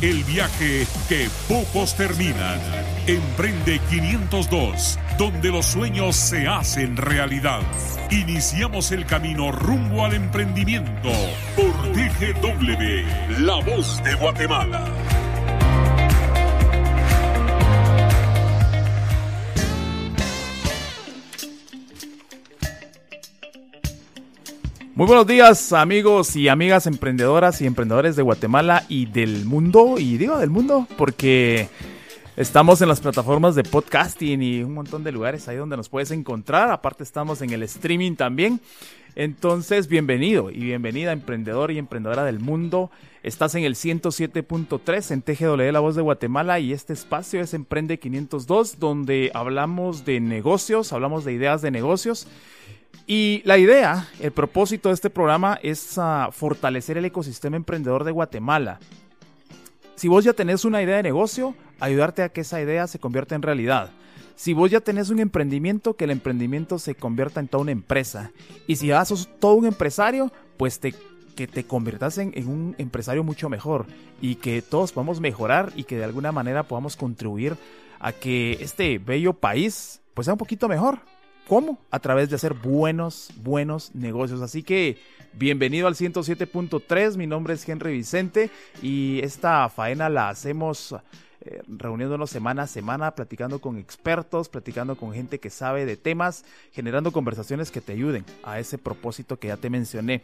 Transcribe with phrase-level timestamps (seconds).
[0.00, 2.60] el viaje que pocos terminan.
[3.06, 7.60] Emprende 502, donde los sueños se hacen realidad.
[8.10, 11.10] Iniciamos el camino rumbo al emprendimiento
[11.56, 14.84] por TGW, La Voz de Guatemala.
[24.98, 30.18] Muy buenos días amigos y amigas emprendedoras y emprendedores de Guatemala y del mundo, y
[30.18, 31.68] digo del mundo porque
[32.36, 36.10] estamos en las plataformas de podcasting y un montón de lugares ahí donde nos puedes
[36.10, 38.60] encontrar, aparte estamos en el streaming también.
[39.14, 42.90] Entonces, bienvenido y bienvenida emprendedor y emprendedora del mundo.
[43.22, 48.00] Estás en el 107.3 en TGW La Voz de Guatemala y este espacio es Emprende
[48.00, 52.26] 502 donde hablamos de negocios, hablamos de ideas de negocios
[53.06, 58.10] y la idea, el propósito de este programa es uh, fortalecer el ecosistema emprendedor de
[58.10, 58.80] Guatemala.
[59.96, 63.34] Si vos ya tenés una idea de negocio, ayudarte a que esa idea se convierta
[63.34, 63.90] en realidad.
[64.36, 68.30] Si vos ya tenés un emprendimiento, que el emprendimiento se convierta en toda una empresa.
[68.66, 73.24] Y si ya sos todo un empresario, pues que te conviertas en, en un empresario
[73.24, 73.86] mucho mejor.
[74.20, 77.56] Y que todos podamos mejorar y que de alguna manera podamos contribuir
[78.00, 81.00] a que este bello país pues sea un poquito mejor.
[81.48, 81.78] ¿Cómo?
[81.90, 84.42] A través de hacer buenos, buenos negocios.
[84.42, 84.98] Así que
[85.32, 87.16] bienvenido al 107.3.
[87.16, 88.50] Mi nombre es Henry Vicente
[88.82, 90.94] y esta faena la hacemos
[91.40, 96.44] eh, reuniéndonos semana a semana, platicando con expertos, platicando con gente que sabe de temas,
[96.72, 100.20] generando conversaciones que te ayuden a ese propósito que ya te mencioné.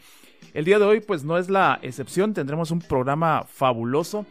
[0.52, 4.26] El día de hoy pues no es la excepción, tendremos un programa fabuloso.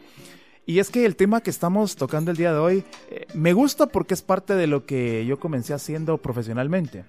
[0.66, 3.86] Y es que el tema que estamos tocando el día de hoy eh, me gusta
[3.86, 7.04] porque es parte de lo que yo comencé haciendo profesionalmente.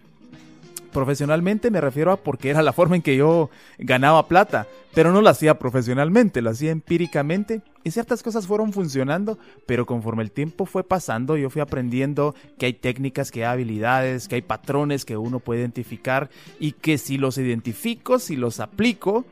[0.92, 5.22] Profesionalmente me refiero a porque era la forma en que yo ganaba plata, pero no
[5.22, 10.66] lo hacía profesionalmente, lo hacía empíricamente y ciertas cosas fueron funcionando, pero conforme el tiempo
[10.66, 15.18] fue pasando yo fui aprendiendo que hay técnicas, que hay habilidades, que hay patrones que
[15.18, 19.26] uno puede identificar y que si los identifico, si los aplico,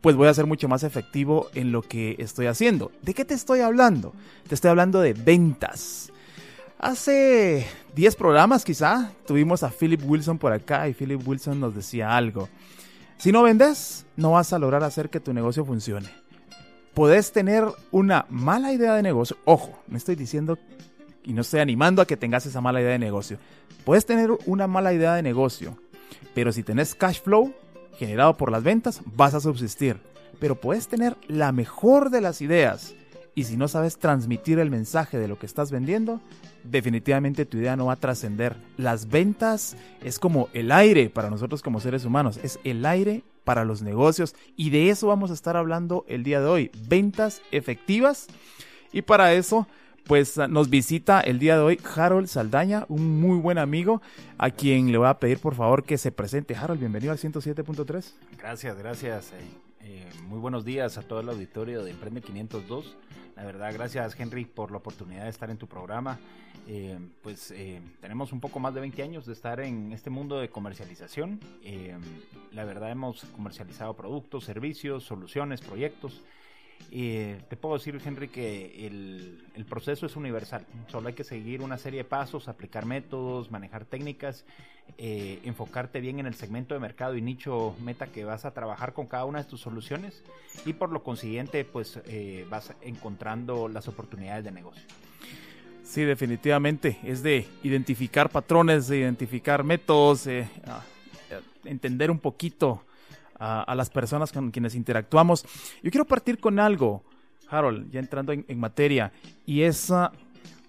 [0.00, 2.90] pues voy a ser mucho más efectivo en lo que estoy haciendo.
[3.02, 4.14] ¿De qué te estoy hablando?
[4.48, 6.12] Te estoy hablando de ventas.
[6.78, 12.16] Hace 10 programas quizá tuvimos a Philip Wilson por acá y Philip Wilson nos decía
[12.16, 12.48] algo.
[13.18, 16.08] Si no vendes, no vas a lograr hacer que tu negocio funcione.
[16.94, 19.36] Podés tener una mala idea de negocio.
[19.44, 20.58] Ojo, no estoy diciendo
[21.22, 23.36] y no estoy animando a que tengas esa mala idea de negocio.
[23.84, 25.76] Puedes tener una mala idea de negocio,
[26.34, 27.52] pero si tenés cash flow,
[27.98, 29.98] generado por las ventas, vas a subsistir.
[30.38, 32.94] Pero puedes tener la mejor de las ideas
[33.34, 36.20] y si no sabes transmitir el mensaje de lo que estás vendiendo,
[36.64, 38.56] definitivamente tu idea no va a trascender.
[38.76, 43.64] Las ventas es como el aire para nosotros como seres humanos, es el aire para
[43.64, 48.26] los negocios y de eso vamos a estar hablando el día de hoy, ventas efectivas.
[48.92, 49.68] Y para eso
[50.10, 54.02] pues nos visita el día de hoy Harold Saldaña, un muy buen amigo,
[54.38, 56.56] a quien le voy a pedir por favor que se presente.
[56.56, 58.14] Harold, bienvenido al 107.3.
[58.36, 59.30] Gracias, gracias.
[59.30, 59.36] Eh,
[59.82, 62.96] eh, muy buenos días a todo el auditorio de Emprende 502.
[63.36, 66.18] La verdad, gracias Henry por la oportunidad de estar en tu programa.
[66.66, 70.40] Eh, pues eh, tenemos un poco más de 20 años de estar en este mundo
[70.40, 71.38] de comercialización.
[71.62, 71.96] Eh,
[72.50, 76.20] la verdad hemos comercializado productos, servicios, soluciones, proyectos.
[76.92, 80.66] Eh, te puedo decir, Henry, que el, proceso es universal.
[80.88, 84.44] Solo hay que seguir una serie de pasos, aplicar métodos, manejar técnicas,
[84.98, 88.92] eh, enfocarte bien en el segmento de mercado y nicho meta que vas a trabajar
[88.92, 90.24] con cada una de tus soluciones
[90.66, 94.82] y por lo consiguiente, pues eh, vas encontrando las oportunidades de negocio.
[95.84, 96.98] Sí, definitivamente.
[97.04, 100.28] Es de identificar patrones, de identificar métodos,
[101.64, 102.82] entender un poquito
[103.40, 105.44] a, las personas con quienes interactuamos.
[105.82, 107.02] Yo quiero partir con algo,
[107.48, 109.12] Harold, ya entrando en, materia,
[109.46, 110.08] y es, uh,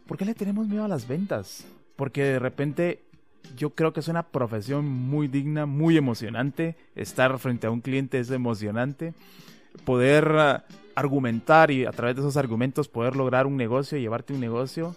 [0.08, 1.66] ¿por qué le tenemos miedo a las ventas?
[1.96, 3.04] Porque de repente
[3.58, 6.76] yo creo que es una profesión muy digna, muy emocionante.
[6.96, 9.14] Estar frente a un cliente es emocionante.
[9.84, 14.40] Poder uh, argumentar y a través de esos argumentos poder lograr un negocio, llevarte un
[14.40, 14.96] negocio,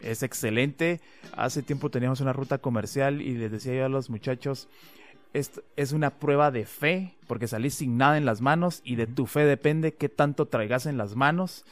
[0.00, 1.00] es excelente.
[1.36, 4.68] Hace tiempo teníamos una ruta comercial y les decía yo a los muchachos,
[5.32, 9.06] es, es, una prueba de fe, porque salís sin nada en las manos y de
[9.06, 11.64] tu fe depende qué tanto traigas en las manos.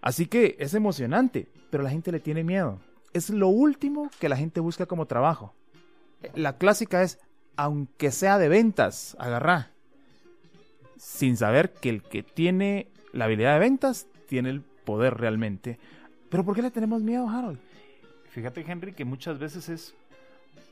[0.00, 2.80] Así que es emocionante, pero la gente le tiene miedo.
[3.12, 5.54] Es lo último que la gente busca como trabajo.
[6.34, 7.18] La clásica es,
[7.56, 9.70] aunque sea de ventas, agarrá.
[10.98, 15.78] sin saber que el que tiene la habilidad de ventas tiene el poder realmente.
[16.30, 17.58] Pero ¿por qué le tenemos miedo, Harold?
[18.30, 19.94] Fíjate, Henry, que muchas veces es,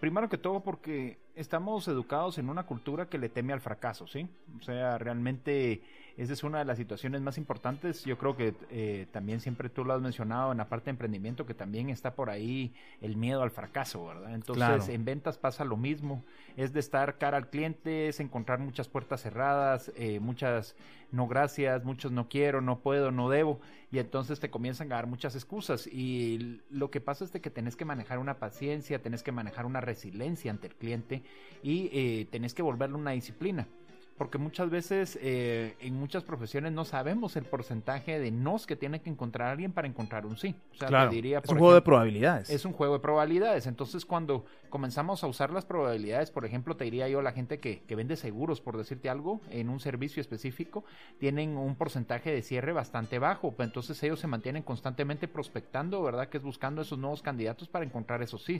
[0.00, 4.28] primero que todo, porque estamos educados en una cultura que le teme al fracaso, ¿sí?
[4.58, 5.82] O sea, realmente
[6.16, 8.05] esa es una de las situaciones más importantes.
[8.05, 11.44] Yo creo que eh, también siempre tú lo has mencionado en la parte de emprendimiento,
[11.44, 14.34] que también está por ahí el miedo al fracaso, ¿verdad?
[14.34, 16.25] Entonces, en ventas pasa lo mismo.
[16.56, 20.76] Es de estar cara al cliente, es encontrar muchas puertas cerradas, eh, muchas
[21.11, 23.60] no gracias, muchos no quiero, no puedo, no debo.
[23.90, 25.88] Y entonces te comienzan a dar muchas excusas.
[25.88, 29.67] Y lo que pasa es de que tenés que manejar una paciencia, tenés que manejar
[29.67, 31.22] una resiliencia ante el cliente
[31.62, 33.67] y eh, tenés que volverle una disciplina
[34.16, 39.00] porque muchas veces eh, en muchas profesiones no sabemos el porcentaje de nos que tiene
[39.00, 40.55] que encontrar alguien para encontrar un sí.
[40.72, 42.49] O sea, diría, es un juego de probabilidades.
[42.49, 43.66] Es un juego de probabilidades.
[43.66, 47.82] Entonces, cuando comenzamos a usar las probabilidades, por ejemplo, te diría yo, la gente que,
[47.82, 50.84] que vende seguros, por decirte algo, en un servicio específico,
[51.19, 53.50] tienen un porcentaje de cierre bastante bajo.
[53.50, 56.28] Pues entonces ellos se mantienen constantemente prospectando, ¿verdad?
[56.28, 58.55] Que es buscando esos nuevos candidatos para encontrar esos sí.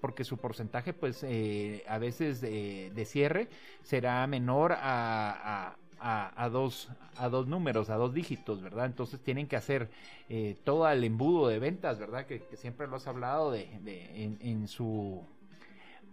[0.00, 3.48] Porque su porcentaje, pues, eh, a veces de, de cierre
[3.82, 8.86] será menor a a, dos, a dos números, a dos dígitos, ¿verdad?
[8.86, 9.90] Entonces tienen que hacer
[10.28, 12.26] eh, todo el embudo de ventas, ¿verdad?
[12.26, 13.68] Que, siempre lo has hablado de,
[14.40, 15.24] en, su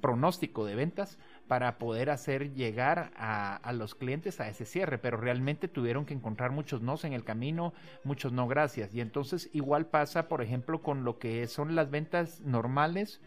[0.02, 1.18] pronóstico de ventas
[1.48, 6.14] para poder hacer llegar a, a, los clientes a ese cierre, pero realmente tuvieron que
[6.14, 7.74] encontrar muchos nos en el camino,
[8.04, 8.94] muchos no gracias.
[8.94, 13.22] Y entonces igual pasa, por ejemplo, con lo que son las ventas normales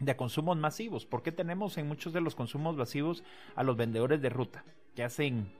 [0.00, 1.06] de consumos masivos.
[1.06, 3.22] ¿Por qué tenemos en muchos de los consumos masivos
[3.54, 4.64] a los vendedores de ruta
[4.96, 5.52] que hacen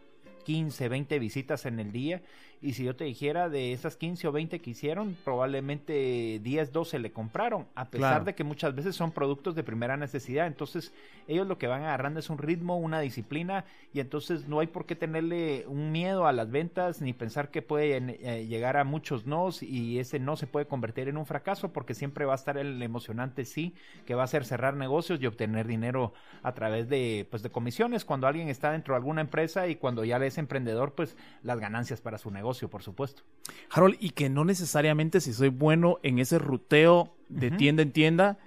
[0.44, 2.22] 15, 20 visitas en el día
[2.62, 6.98] y si yo te dijera de esas 15 o 20 que hicieron, probablemente 10, 12
[6.98, 10.46] le compraron, a pesar de que muchas veces son productos de primera necesidad.
[10.46, 10.92] Entonces,
[11.26, 13.64] ellos lo que van agarrando es un ritmo, una disciplina,
[13.94, 17.62] y entonces no hay por qué tenerle un miedo a las ventas ni pensar que
[17.62, 21.72] puede eh, llegar a muchos nos y ese no se puede convertir en un fracaso
[21.72, 25.26] porque siempre va a estar el emocionante sí, que va a ser cerrar negocios y
[25.26, 29.66] obtener dinero a través de, pues, de comisiones cuando alguien está dentro de alguna empresa
[29.66, 33.22] y cuando ya es emprendedor, pues las ganancias para su negocio por supuesto.
[33.70, 38.38] Harold, y que no necesariamente si soy bueno en ese ruteo de tienda en tienda,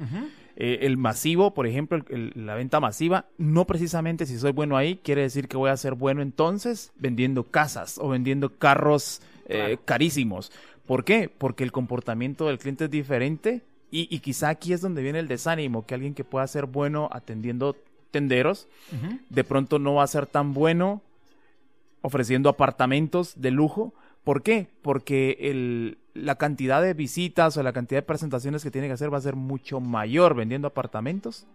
[0.55, 5.21] eh, el masivo, por ejemplo, la venta masiva, no precisamente si soy bueno ahí, quiere
[5.21, 10.51] decir que voy a ser bueno entonces vendiendo casas o vendiendo carros eh, carísimos.
[10.85, 11.29] ¿Por qué?
[11.29, 13.63] Porque el comportamiento del cliente es diferente
[13.95, 17.75] y, quizá aquí es donde viene el desánimo, que alguien que pueda ser bueno atendiendo
[18.09, 18.67] tenderos,
[19.29, 21.03] de pronto no va a ser tan bueno
[22.03, 23.93] ofreciendo apartamentos de lujo.
[24.23, 24.67] ¿Por qué?
[24.83, 29.11] Porque el, la cantidad de visitas o la cantidad de presentaciones que tiene que hacer
[29.11, 31.47] va a ser mucho mayor vendiendo apartamentos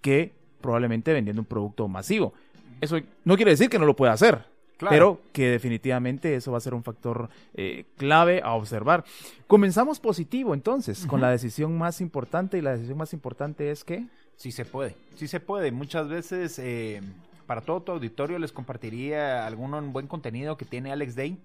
[0.00, 2.34] que probablemente vendiendo un producto masivo.
[2.80, 4.44] Eso no quiere decir que no lo pueda hacer,
[4.78, 9.04] pero que definitivamente eso va a ser un factor eh, clave a observar.
[9.46, 14.06] Comenzamos positivo entonces con la decisión más importante y la decisión más importante es que...
[14.36, 15.70] Sí se puede, sí se puede.
[15.70, 17.00] Muchas veces eh,
[17.46, 21.38] para todo tu auditorio les compartiría algún buen contenido que tiene Alex Day,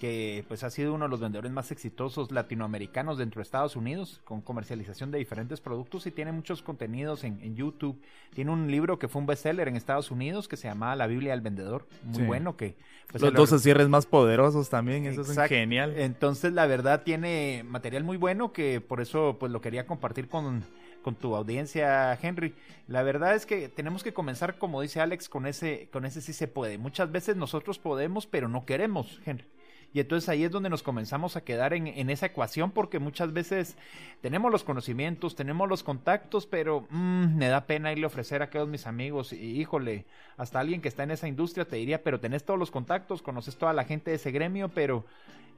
[0.00, 4.20] que pues ha sido uno de los vendedores más exitosos latinoamericanos dentro de Estados Unidos,
[4.24, 7.98] con comercialización de diferentes productos y tiene muchos contenidos en, YouTube.
[8.34, 11.32] Tiene un libro que fue un bestseller en Estados Unidos que se llama La Biblia
[11.32, 12.76] del Vendedor, muy bueno que...
[13.10, 15.94] Pues, los dos cierres más poderosos también, eso es genial.
[15.96, 20.64] Entonces la verdad tiene material muy bueno que por eso pues lo quería compartir con
[21.06, 22.52] con tu audiencia, Henry.
[22.88, 26.32] La verdad es que tenemos que comenzar, como dice Alex, con ese, con ese sí
[26.32, 26.78] se puede.
[26.78, 29.44] Muchas veces nosotros podemos, pero no queremos, Henry.
[29.92, 33.32] Y entonces ahí es donde nos comenzamos a quedar en, en, esa ecuación porque muchas
[33.32, 33.76] veces
[34.20, 38.46] tenemos los conocimientos, tenemos los contactos, pero mm, me da pena irle a ofrecer a
[38.46, 39.32] aquellos mis amigos.
[39.32, 42.72] Y híjole, hasta alguien que está en esa industria te diría, pero tenés todos los
[42.72, 45.04] contactos, conoces toda la gente de ese gremio, pero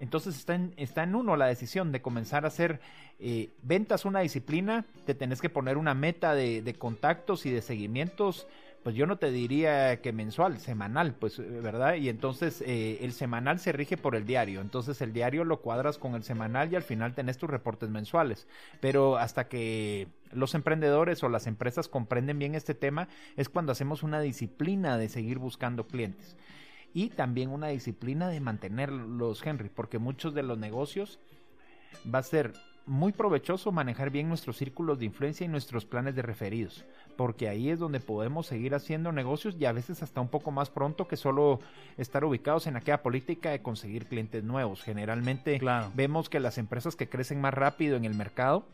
[0.00, 2.80] entonces está en, está en uno la decisión de comenzar a hacer
[3.18, 8.46] eh, ventas una disciplina, te tenés que poner una meta de, contactos y de seguimientos,
[8.84, 11.96] pues yo no te diría que mensual, semanal, pues, ¿verdad?
[11.96, 15.98] Y entonces eh, el semanal se rige por el diario, entonces el diario lo cuadras
[15.98, 18.46] con el semanal y al final tenés tus reportes mensuales,
[18.80, 24.02] pero hasta que los emprendedores o las empresas comprenden bien este tema es cuando hacemos
[24.04, 26.36] una disciplina de seguir buscando clientes
[26.94, 31.18] y también una disciplina de mantenerlos, Henry, porque muchos de los negocios
[32.12, 32.52] va a ser
[32.88, 37.68] muy provechoso manejar bien nuestros círculos de influencia y nuestros planes de referidos, porque ahí
[37.68, 41.16] es donde podemos seguir haciendo negocios y a veces hasta un poco más pronto que
[41.16, 41.60] solo
[41.98, 44.82] estar ubicados en aquella política de conseguir clientes nuevos.
[44.82, 45.60] Generalmente
[45.94, 48.64] vemos que las empresas que crecen más rápido en el mercado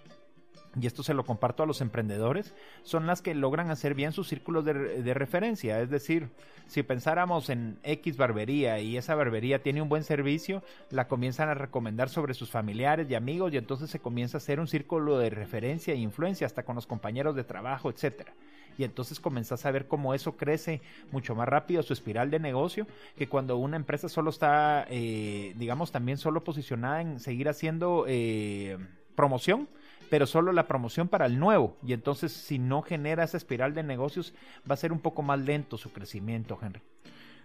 [0.81, 4.29] y esto se lo comparto a los emprendedores, son las que logran hacer bien sus
[4.29, 5.81] círculos de, referencia.
[5.81, 6.31] Es decir,
[6.67, 11.55] si pensáramos en X barbería y esa barbería tiene un buen servicio, la comienzan a
[11.55, 15.31] recomendar sobre sus familiares y amigos y entonces se comienza a hacer un círculo de
[15.31, 18.33] referencia e influencia hasta con los compañeros de trabajo, etcétera.
[18.77, 20.81] Y entonces comenzás a ver cómo eso crece
[21.13, 25.93] mucho más rápido su espiral de negocio que cuando una empresa solo está, eh, digamos,
[25.93, 28.77] también solo posicionada en seguir haciendo eh,
[29.15, 29.69] promoción
[30.15, 31.77] pero solo la promoción para el nuevo.
[31.85, 35.41] Y entonces, si no genera esa espiral de negocios, va a ser un poco más
[35.41, 36.81] lento su crecimiento, Henry.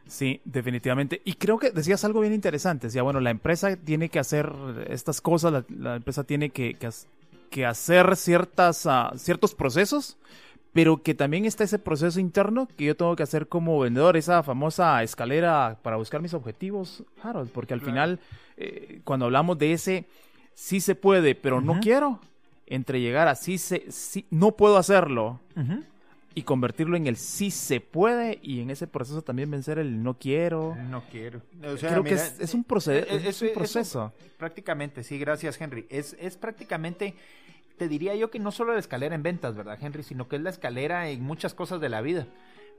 [0.06, 1.20] Sí, definitivamente.
[1.26, 2.86] Y creo que decías algo bien interesante.
[2.86, 4.54] Decía, bueno, la empresa tiene que hacer
[4.88, 6.78] estas cosas, la, empresa tiene que,
[7.50, 10.20] que, hacer ciertas, uh, ciertos procesos,
[10.72, 14.44] pero que también está ese proceso interno que yo tengo que hacer como vendedor, esa
[14.44, 18.20] famosa escalera para buscar mis objetivos, Harold, porque al final,
[18.58, 20.06] eh, cuando hablamos de ese
[20.54, 22.20] sí se puede, pero no quiero,
[22.70, 23.86] entre llegar a sí, se,
[24.30, 25.40] no puedo hacerlo
[26.36, 30.14] y convertirlo en el sí se puede y en ese proceso también vencer el no
[30.14, 30.76] quiero.
[30.76, 31.42] no quiero.
[31.60, 34.14] Creo que es, un, es, un proceso.
[34.38, 35.86] prácticamente, sí, gracias Henry.
[35.90, 37.16] Es, es prácticamente,
[37.78, 40.04] te diría yo que no solo la escalera en ventas, ¿verdad Henry?
[40.04, 42.28] Sino que es la escalera en muchas cosas de la vida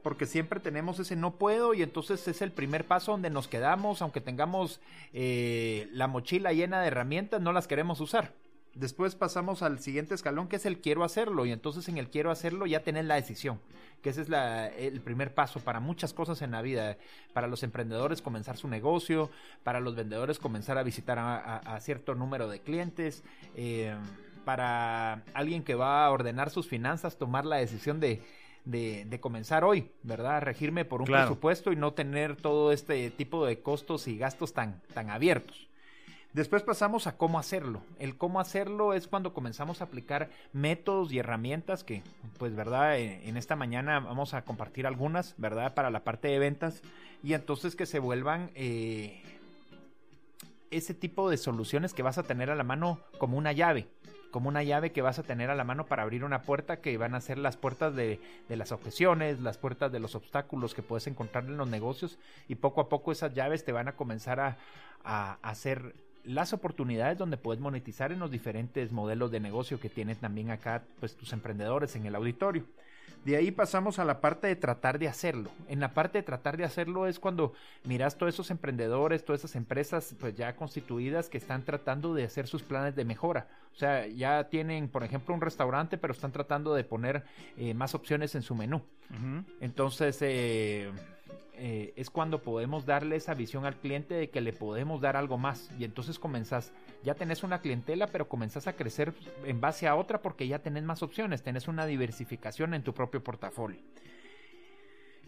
[0.02, 4.00] porque siempre tenemos ese no puedo y entonces es el primer paso donde nos quedamos,
[4.00, 4.80] aunque tengamos
[5.12, 8.32] eh, la mochila llena de herramientas, no las queremos usar.
[8.74, 12.30] Después pasamos al siguiente escalón que es el quiero hacerlo y entonces en el quiero
[12.30, 13.60] hacerlo ya tenés la decisión,
[14.00, 14.28] que ese es
[14.78, 16.96] el primer paso para muchas cosas en la vida,
[17.32, 19.28] para los emprendedores comenzar su negocio,
[19.64, 23.24] para los vendedores comenzar a visitar a, cierto número de clientes,
[23.56, 23.94] eh,
[24.44, 28.22] para alguien que va a ordenar sus finanzas tomar la decisión de,
[28.64, 30.42] de, comenzar hoy, ¿verdad?
[30.42, 34.80] Regirme por un presupuesto y no tener todo este tipo de costos y gastos tan,
[34.94, 35.69] tan abiertos.
[36.32, 37.82] Después pasamos a cómo hacerlo.
[37.98, 42.04] El cómo hacerlo es cuando comenzamos a aplicar métodos y herramientas que,
[42.38, 42.98] pues, ¿verdad?
[42.98, 45.74] Eh, en esta mañana vamos a compartir algunas, ¿verdad?
[45.74, 46.82] Para la parte de ventas
[47.24, 49.22] y entonces que se vuelvan eh,
[50.70, 53.88] ese tipo de soluciones que vas a tener a la mano como una llave
[54.30, 56.96] como una llave que vas a tener a la mano para abrir una puerta que
[56.96, 60.82] van a ser las puertas de, de, las objeciones, las puertas de los obstáculos que
[60.84, 64.38] puedes encontrar en los negocios y poco a poco esas llaves te van a comenzar
[64.38, 64.56] a,
[65.02, 70.16] a hacer las oportunidades donde puedes monetizar en los diferentes modelos de negocio que tienen
[70.16, 72.64] también acá pues tus emprendedores en el auditorio.
[73.24, 75.50] De ahí pasamos a la parte de tratar de hacerlo.
[75.68, 77.52] En la parte de tratar de hacerlo es cuando
[77.84, 82.46] miras todos esos emprendedores, todas esas empresas pues ya constituidas que están tratando de hacer
[82.46, 83.48] sus planes de mejora.
[83.74, 87.24] O sea, ya tienen, por ejemplo, un restaurante, pero están tratando de poner
[87.58, 88.82] eh, más opciones en su menú.
[89.60, 90.90] Entonces, eh,
[91.54, 95.36] eh, es cuando podemos darle esa visión al cliente de que le podemos dar algo
[95.36, 95.70] más.
[95.78, 96.72] Y entonces comenzás,
[97.04, 99.12] ya tenés una clientela, pero comenzás a crecer
[99.44, 103.22] en base a otra porque ya tenés más opciones, tenés una diversificación en tu propio
[103.22, 103.78] portafolio.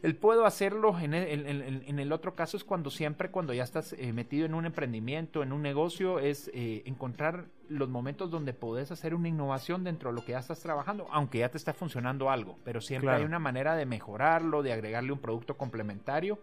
[0.03, 4.47] El puedo hacerlo en el, otro caso es cuando siempre, cuando ya estás eh, metido
[4.47, 9.29] en un emprendimiento, en un negocio, es eh, encontrar los momentos donde podés hacer una
[9.29, 12.81] innovación dentro de lo que ya estás trabajando, aunque ya te está funcionando algo, pero
[12.81, 16.41] siempre hay una manera de mejorarlo, de agregarle un producto complementario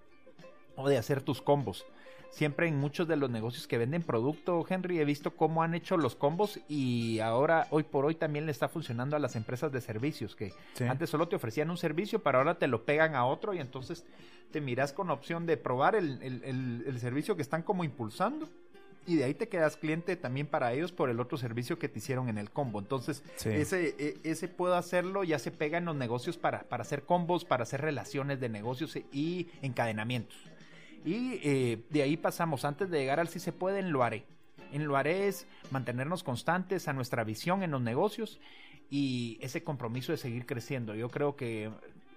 [0.77, 1.85] o de hacer tus combos
[2.29, 5.97] siempre en muchos de los negocios que venden producto, Henry, he visto cómo han hecho
[5.97, 9.81] los combos y ahora, hoy por hoy, también le está funcionando a las empresas de
[9.81, 10.53] servicios, que
[10.87, 14.05] antes solo te ofrecían un servicio, pero ahora te lo pegan a otro y entonces
[14.51, 18.47] te miras con opción de probar el, servicio que están como impulsando
[19.07, 21.99] y de ahí te quedas cliente también para ellos por el otro servicio que te
[21.99, 22.79] hicieron en el combo.
[22.79, 27.03] Entonces, ese, e, ese puedo hacerlo, ya se pega en los negocios para, para hacer
[27.03, 30.37] combos, para hacer relaciones de negocios y encadenamientos.
[31.05, 34.25] Y eh, de ahí pasamos, antes de llegar al si se puede, en lo haré.
[34.71, 38.39] En lo haré es mantenernos constantes a nuestra visión en los negocios
[38.89, 40.95] y ese compromiso de seguir creciendo.
[40.95, 41.71] Yo creo que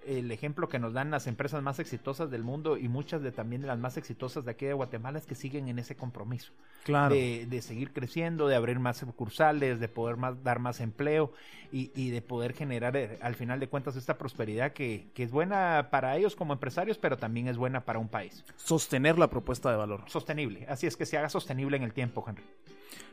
[0.06, 3.62] el ejemplo que nos dan las empresas más exitosas del mundo y muchas de también
[3.62, 6.52] de las más exitosas de aquí de Guatemala es que siguen en ese compromiso.
[6.84, 7.14] Claro.
[7.14, 11.32] De, seguir creciendo, de abrir más sucursales, de poder más, dar más empleo
[11.70, 15.88] y, de poder generar eh, al final de cuentas esta prosperidad que, que, es buena
[15.90, 18.44] para ellos como empresarios, pero también es buena para un país.
[18.56, 20.02] Sostener la propuesta de valor.
[20.06, 20.66] Sostenible.
[20.68, 22.44] Así es que se haga sostenible en el tiempo, Henry.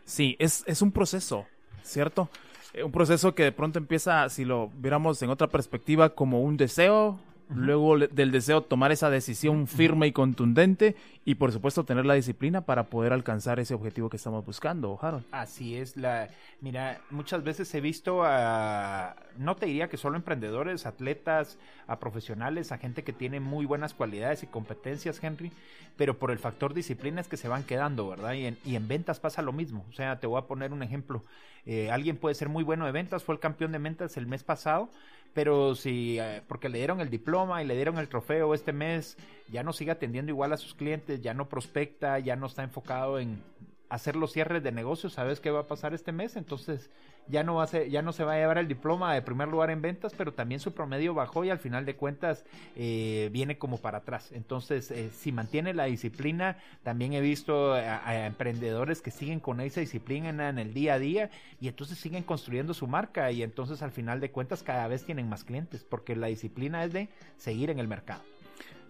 [0.04, 1.46] Sí, es, es un proceso,
[1.84, 2.30] ¿cierto?
[2.74, 6.58] Eh, un proceso que de pronto empieza, si lo viéramos en otra perspectiva, como un
[6.58, 7.20] deseo
[7.50, 12.62] luego del deseo tomar esa decisión firme y contundente y por supuesto tener la disciplina
[12.62, 15.26] para poder alcanzar ese objetivo que estamos buscando, Harold.
[15.32, 16.30] Así es, la
[16.62, 22.72] mira, muchas veces he visto a no te diría que solo emprendedores, atletas, a profesionales,
[22.72, 25.52] a gente que tiene muy buenas cualidades y competencias, Henry,
[25.98, 28.34] pero por el factor disciplina es que se van quedando, ¿verdad?
[28.34, 29.86] Y en, y en ventas pasa lo mismo.
[29.90, 31.24] O sea, te voy a poner un ejemplo.
[31.66, 34.44] Eh, alguien puede ser muy bueno de ventas, fue el campeón de ventas el mes
[34.44, 34.90] pasado,
[35.34, 39.18] pero si eh, porque le dieron el diploma y le dieron el trofeo este mes,
[39.50, 43.20] ya no sigue atendiendo igual a sus clientes, ya no prospecta, ya no está enfocado
[43.20, 43.42] en
[43.90, 46.90] hacer los cierres de negocios, sabes qué va a pasar este mes, entonces
[47.28, 49.48] ya no va a ser, ya no se va a llevar el diploma de primer
[49.48, 53.58] lugar en ventas, pero también su promedio bajó y al final de cuentas eh, viene
[53.58, 54.32] como para atrás.
[54.32, 59.80] Entonces, eh, si mantiene la disciplina, también he visto a, emprendedores que siguen con esa
[59.80, 61.30] disciplina en el día a día
[61.60, 65.30] y entonces siguen construyendo su marca y entonces al final de cuentas cada vez tienen
[65.30, 68.22] más clientes, porque la disciplina es de seguir en el mercado.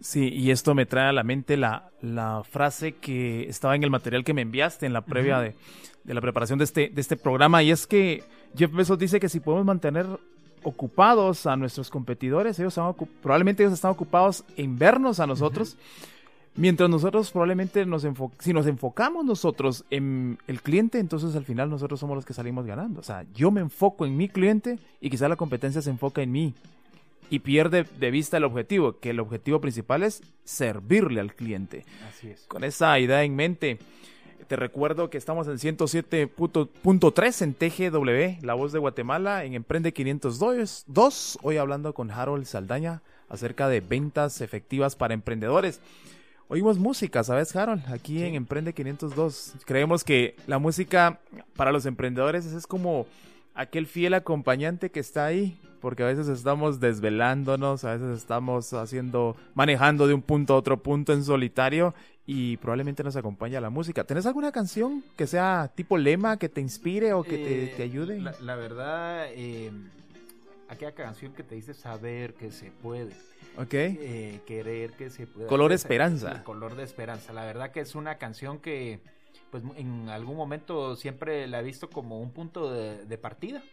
[0.01, 3.89] Sí, y esto me trae a la mente la, la frase que estaba en el
[3.89, 5.55] material que me enviaste en la previa de,
[6.05, 8.23] de, la preparación de este, de este programa, y es que
[8.57, 10.07] Jeff Bezos dice que si podemos mantener
[10.63, 15.77] ocupados a nuestros competidores, ellos están probablemente ellos están ocupados en vernos a nosotros,
[16.55, 18.07] mientras nosotros probablemente nos
[18.39, 22.65] si nos enfocamos nosotros en el cliente, entonces al final nosotros somos los que salimos
[22.65, 23.01] ganando.
[23.01, 26.31] O sea, yo me enfoco en mi cliente y quizá la competencia se enfoca en
[26.31, 26.53] mí
[27.29, 31.85] y pierde de vista el objetivo, que el objetivo principal es servirle al cliente.
[32.07, 32.45] Así es.
[32.47, 33.79] Con esa idea en mente,
[34.47, 41.37] te recuerdo que estamos en 107.3 en TGW, La Voz de Guatemala, en Emprende 502,
[41.43, 45.81] hoy hablando con Harold Saldaña acerca de ventas efectivas para emprendedores.
[46.47, 47.83] Oímos música, ¿sabes, Harold?
[47.93, 49.53] Aquí en Emprende 502.
[49.65, 51.19] Creemos que la música
[51.55, 53.05] para los emprendedores es como
[53.59, 59.35] aquel fiel acompañante que está ahí, porque a veces estamos desvelándonos, a veces estamos haciendo,
[59.53, 61.93] manejando de un punto a otro punto en solitario
[62.25, 64.05] y probablemente nos acompaña la música.
[64.05, 68.21] ¿Tenés alguna canción que sea tipo lema, que te inspire o que te, eh, ayude?
[68.39, 69.71] La, verdad, eh,
[70.69, 73.11] aquella canción que te dice saber que se puede.
[73.57, 73.73] Ok.
[73.73, 75.47] Eh, querer que se puede.
[75.47, 76.45] Color Esperanza.
[76.45, 77.33] color de Esperanza.
[77.33, 79.01] La verdad que es una canción que
[79.51, 83.63] pues en algún momento siempre la he visto como un punto de, partida.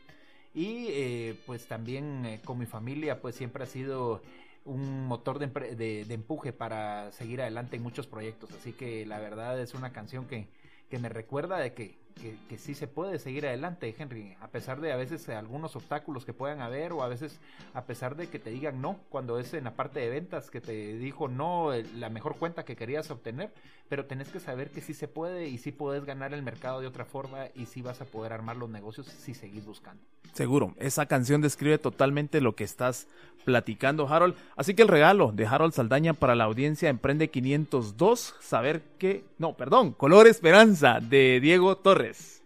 [0.55, 4.23] Y eh, pues también eh, con mi familia pues siempre ha sido
[4.65, 8.53] un motor de, de, empuje para seguir adelante en muchos proyectos.
[8.53, 10.49] Así que la verdad es una canción que,
[10.91, 14.81] que me recuerda de que que, que, sí se puede seguir adelante, Henry, a pesar
[14.81, 17.39] de a veces algunos obstáculos que puedan haber o a veces
[17.75, 20.61] a pesar de que te digan no, cuando es en la parte de ventas que
[20.61, 23.53] te dijo no la mejor cuenta que querías obtener,
[23.89, 26.87] pero tenés que saber que sí se puede y sí puedes ganar el mercado de
[26.87, 30.03] otra forma y sí vas a poder armar los negocios si seguís buscando.
[30.33, 33.07] Seguro, esa canción describe totalmente lo que estás
[33.45, 34.35] platicando, Harold.
[34.57, 39.55] Así que el regalo de Harold Saldaña para la audiencia Emprende 502, saber que, no,
[39.55, 42.06] perdón, Color Esperanza de Diego Torres.
[42.15, 42.37] Sé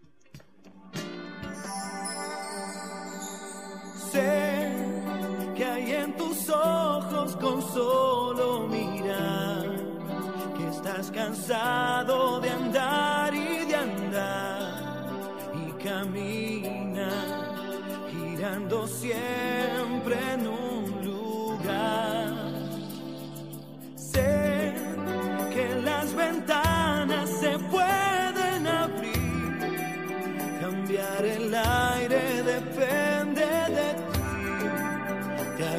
[5.57, 9.67] que hay en tus ojos con solo mirar
[10.57, 15.13] que estás cansado de andar y de andar
[15.55, 17.11] y camina
[18.11, 20.70] girando siempre en un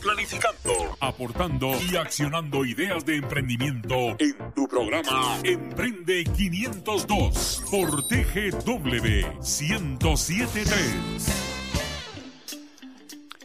[0.00, 11.36] planificando, aportando y accionando ideas de emprendimiento en tu programa Emprende 502 por TGW 1073.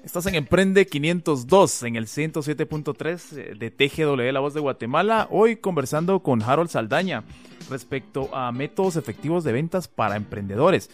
[0.03, 5.27] Estás en Emprende 502 en el 107.3 de TGW La Voz de Guatemala.
[5.29, 7.25] Hoy conversando con Harold Saldaña
[7.69, 10.89] respecto a métodos efectivos de ventas para emprendedores.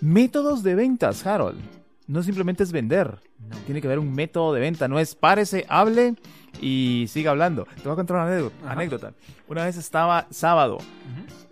[0.00, 1.85] Métodos de ventas, Harold.
[2.06, 3.18] No simplemente es vender.
[3.64, 4.86] Tiene que haber un método de venta.
[4.88, 6.14] No es párese, hable
[6.60, 7.64] y siga hablando.
[7.76, 8.56] Te voy a contar una anécdota.
[8.62, 8.72] Ajá.
[8.72, 9.12] anécdota.
[9.48, 10.78] Una vez estaba sábado,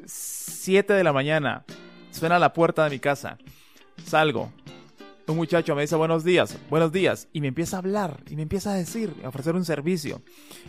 [0.06, 1.64] 7 de la mañana.
[2.10, 3.38] Suena la puerta de mi casa.
[4.04, 4.52] Salgo.
[5.26, 8.42] Un muchacho me dice buenos días, buenos días, y me empieza a hablar, y me
[8.42, 10.20] empieza a decir, a ofrecer un servicio.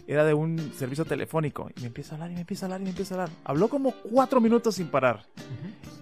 [0.08, 2.80] Era de un servicio telefónico, y me empieza a hablar, y me empieza a hablar,
[2.82, 3.38] y me empieza a hablar.
[3.44, 5.26] Habló como cuatro minutos sin parar.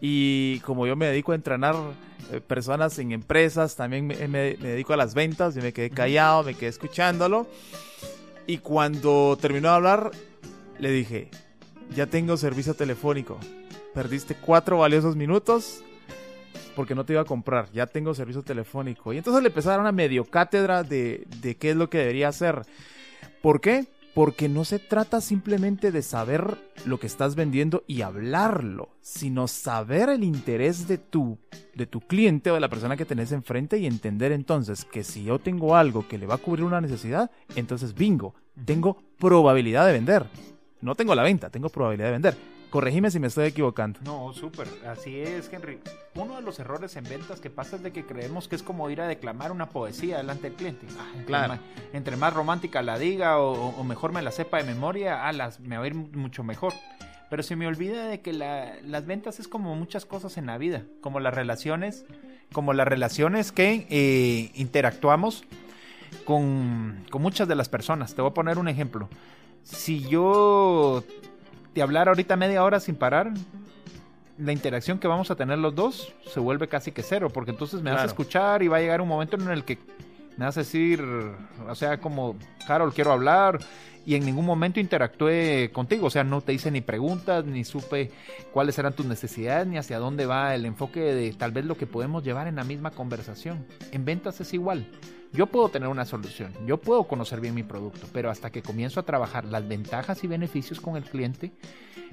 [0.02, 1.76] Y como yo me dedico a entrenar
[2.32, 5.90] eh, personas en empresas, también me, me- me dedico a las ventas, yo me quedé
[5.90, 7.48] callado, me quedé escuchándolo.
[8.46, 10.12] Y cuando terminó de hablar,
[10.78, 11.32] le dije,
[11.96, 13.40] ya tengo servicio telefónico.
[13.96, 15.82] Perdiste cuatro valiosos minutos
[16.76, 17.72] porque no te iba a comprar.
[17.72, 19.14] Ya tengo servicio telefónico.
[19.14, 22.00] Y entonces le empecé a dar una medio cátedra de, de qué es lo que
[22.00, 22.62] debería hacer.
[23.42, 23.88] ¿Por qué?
[24.14, 30.10] Porque no se trata simplemente de saber lo que estás vendiendo y hablarlo, sino saber
[30.10, 31.40] el interés de tu,
[31.74, 35.24] de tu cliente o de la persona que tenés enfrente y entender entonces que si
[35.24, 38.36] yo tengo algo que le va a cubrir una necesidad, entonces bingo,
[38.66, 40.28] tengo probabilidad de vender.
[40.82, 42.53] No tengo la venta, tengo probabilidad de vender.
[42.74, 44.00] Corregime si me estoy equivocando.
[44.04, 44.68] No, súper.
[44.88, 45.78] Así es, Henry.
[46.16, 48.90] Uno de los errores en ventas que pasa es de que creemos que es como
[48.90, 50.88] ir a declamar una poesía delante del cliente.
[51.00, 51.48] Ah, entre Claro.
[51.50, 51.60] más-
[51.94, 55.60] entre más romántica la diga o, o mejor me la sepa de memoria, ah, las,
[55.60, 56.74] me va a ir mucho mejor.
[57.30, 60.58] Pero se me olvida de que la- las ventas es como muchas cosas en la
[60.58, 62.08] vida, como las relaciones,
[62.54, 65.44] como las relaciones que eh, interactuamos
[66.26, 68.16] con, con muchas de las personas.
[68.16, 69.10] Te voy a poner un ejemplo.
[69.62, 71.04] Si yo
[71.74, 73.32] te hablara ahorita media hora sin parar,
[74.38, 77.82] la interacción que vamos a tener los dos se vuelve casi que cero, porque entonces
[77.82, 78.10] me vas a Claro.
[78.10, 79.78] escuchar y va a llegar un momento en el que
[80.38, 81.04] me vas a decir,
[81.68, 82.36] o sea, como,
[82.68, 83.60] Carol, quiero hablar,
[84.06, 88.12] y en ningún momento interactué contigo, o sea, no te hice ni preguntas, ni supe
[88.52, 91.86] cuáles eran tus necesidades, ni hacia dónde va el enfoque de tal vez lo que
[91.88, 93.66] podemos llevar en la misma conversación.
[93.92, 94.88] En ventas es igual.
[95.34, 99.00] Yo puedo tener una solución, yo puedo conocer bien mi producto, pero hasta que comienzo
[99.00, 101.52] a trabajar las ventajas y beneficios con el cliente,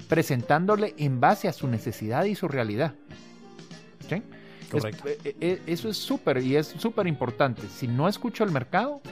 [0.09, 2.95] presentándole en base a su necesidad y su realidad.
[4.09, 4.23] ¿Sí?
[4.71, 5.07] Correcto.
[5.09, 7.63] Es- eh, eh, eso es súper y es súper importante.
[7.69, 9.03] Si no escucho el mercado,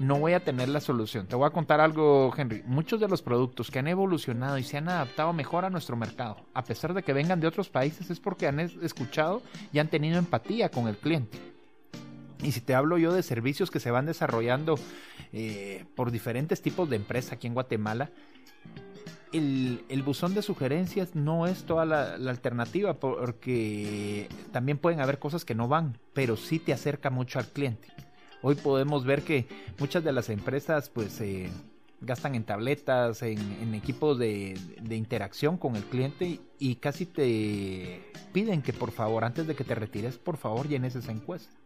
[0.00, 1.26] no voy a tener la solución.
[1.26, 2.62] Te voy a contar algo, Henry.
[2.64, 6.36] Muchos de los productos que han evolucionado y se han adaptado mejor a nuestro mercado,
[6.54, 9.88] a pesar de que vengan de otros países, es porque han es- escuchado y han
[9.88, 11.38] tenido empatía con el cliente.
[12.42, 14.78] Y si te hablo yo de servicios que se van desarrollando
[15.32, 18.10] eh, por diferentes tipos de empresas aquí en Guatemala,
[19.32, 25.54] el, buzón de sugerencias no es toda la, alternativa porque también pueden haber cosas que
[25.54, 27.88] no van, pero sí te acerca mucho al cliente.
[28.40, 29.48] Hoy podemos ver que
[29.78, 31.50] muchas de las empresas pues eh,
[32.00, 34.56] gastan en tabletas, en, equipos de
[34.90, 39.74] interacción con el cliente y casi te piden que por favor, antes de que te
[39.74, 41.58] retires, por favor llenes esa encuesta.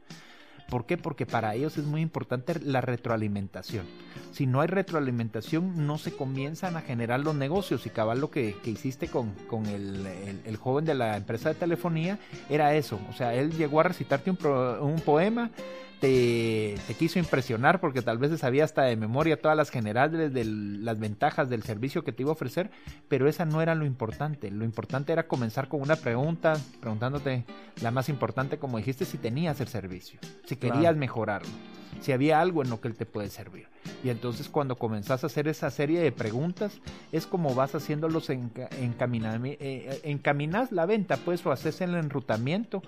[0.68, 0.96] ¿Por qué?
[0.96, 3.84] Porque para ellos es muy importante la retroalimentación.
[4.32, 7.84] Si no hay retroalimentación, no se comienzan a generar los negocios.
[7.86, 11.50] Y cabal lo que, que hiciste con, con el, el- el joven de la empresa
[11.50, 12.98] de telefonía era eso.
[13.10, 15.50] O sea, él llegó a recitarte un, pro- un poema,
[16.02, 20.32] te, te quiso impresionar porque tal vez se sabía hasta de memoria todas las generales
[20.34, 22.72] de las ventajas del servicio que te iba a ofrecer,
[23.06, 24.50] pero esa no era lo importante.
[24.50, 27.44] Lo importante era comenzar con una pregunta, preguntándote
[27.80, 30.74] la más importante, como dijiste, si tenías el servicio, si Claro.
[30.74, 31.48] querías mejorarlo,
[32.00, 33.68] si había algo en lo que él te puede servir.
[34.02, 36.80] Y entonces cuando comenzás a hacer esa serie de preguntas,
[37.12, 42.82] es como vas haciéndolos enca- encaminami- eh, encaminas la venta, pues, o haces el enrutamiento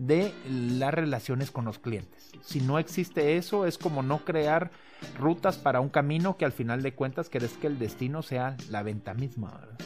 [0.00, 2.32] de las relaciones con los clientes.
[2.40, 4.70] Si no existe eso, es como no crear
[5.18, 8.82] rutas para un camino que al final de cuentas querés que el destino sea la
[8.82, 9.50] venta misma.
[9.50, 9.78] ¿verdad?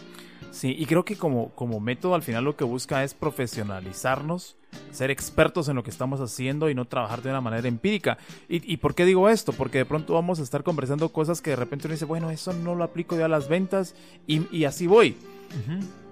[0.52, 4.56] Sí, y creo que como, como método al final lo que busca es profesionalizarnos,
[4.92, 8.18] ser expertos en lo que estamos haciendo y no trabajar de una manera empírica.
[8.48, 9.52] ¿Y, y por qué digo esto?
[9.52, 12.52] Porque de pronto vamos a estar conversando cosas que de repente uno dice, bueno, eso
[12.52, 13.96] no lo aplico yo a las ventas
[14.28, 15.16] y, y así voy.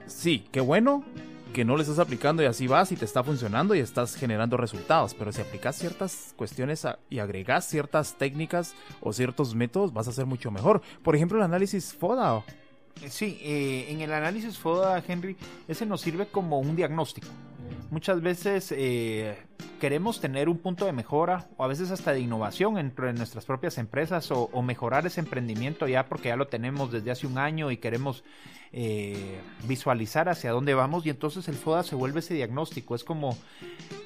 [0.07, 1.05] Sí, qué bueno
[1.53, 4.57] que no le estás aplicando y así vas y te está funcionando y estás generando
[4.57, 5.15] resultados.
[5.15, 10.27] Pero si aplicas ciertas cuestiones y agregas ciertas técnicas o ciertos métodos, vas a ser
[10.27, 10.83] mucho mejor.
[11.03, 12.45] Por ejemplo, el análisis FODA.
[13.01, 15.37] Eh, Sí, eh, en el análisis FODA, Henry,
[15.67, 17.29] ese nos sirve como un diagnóstico.
[17.93, 19.37] Muchas veces eh,
[19.79, 23.77] queremos tener un punto de mejora o a veces hasta de innovación entre nuestras propias
[23.77, 27.77] empresas o, mejorar ese emprendimiento ya porque ya lo tenemos desde hace un año y
[27.77, 28.25] queremos
[28.73, 32.95] eh, visualizar hacia dónde vamos y entonces el FODA se vuelve ese diagnóstico.
[32.95, 33.37] Es como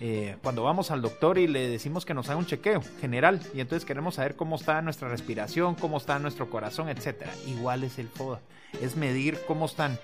[0.00, 3.60] eh, cuando vamos al doctor y le decimos que nos haga un chequeo general y
[3.60, 7.30] entonces queremos saber cómo está nuestra respiración, cómo está nuestro corazón, etcétera.
[7.46, 8.40] Igual es el FODA.
[8.82, 9.96] Es medir cómo están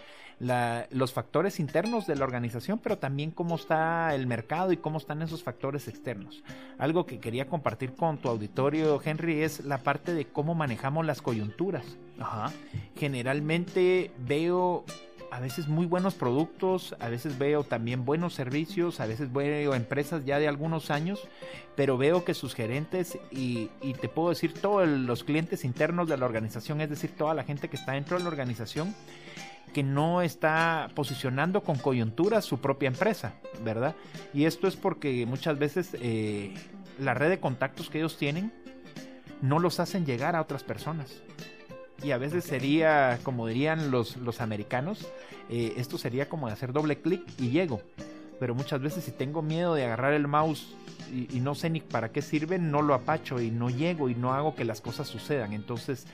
[0.42, 4.98] la, los factores internos de la organización, pero también cómo está el mercado y cómo
[4.98, 6.42] están esos factores externos.
[6.78, 11.22] Algo que quería compartir con tu auditorio, Henry, es la parte de cómo manejamos las
[11.22, 11.84] coyunturas.
[12.18, 12.52] Ajá.
[12.96, 14.84] Generalmente veo
[15.30, 20.24] a veces muy buenos productos, a veces veo también buenos servicios, a veces veo empresas
[20.24, 21.20] ya de algunos años,
[21.76, 26.16] pero veo que sus gerentes y, y te puedo decir todos los clientes internos de
[26.16, 28.94] la organización, es decir, toda la gente que está dentro de la organización,
[29.72, 33.94] que no está posicionando con coyuntura su propia empresa, ¿verdad?
[34.32, 36.54] Y esto es porque muchas veces eh,
[36.98, 38.52] la red de contactos que ellos tienen
[39.40, 41.22] no los hacen llegar a otras personas.
[42.02, 45.06] Y a veces sería, como dirían los, los americanos,
[45.48, 47.80] eh, esto sería como de hacer doble clic y llego.
[48.42, 50.74] Pero muchas veces si tengo miedo de agarrar el mouse
[51.14, 54.16] y, y, no sé ni para qué sirve, no lo apacho y no llego y
[54.16, 55.52] no hago que las cosas sucedan.
[55.52, 56.08] Entonces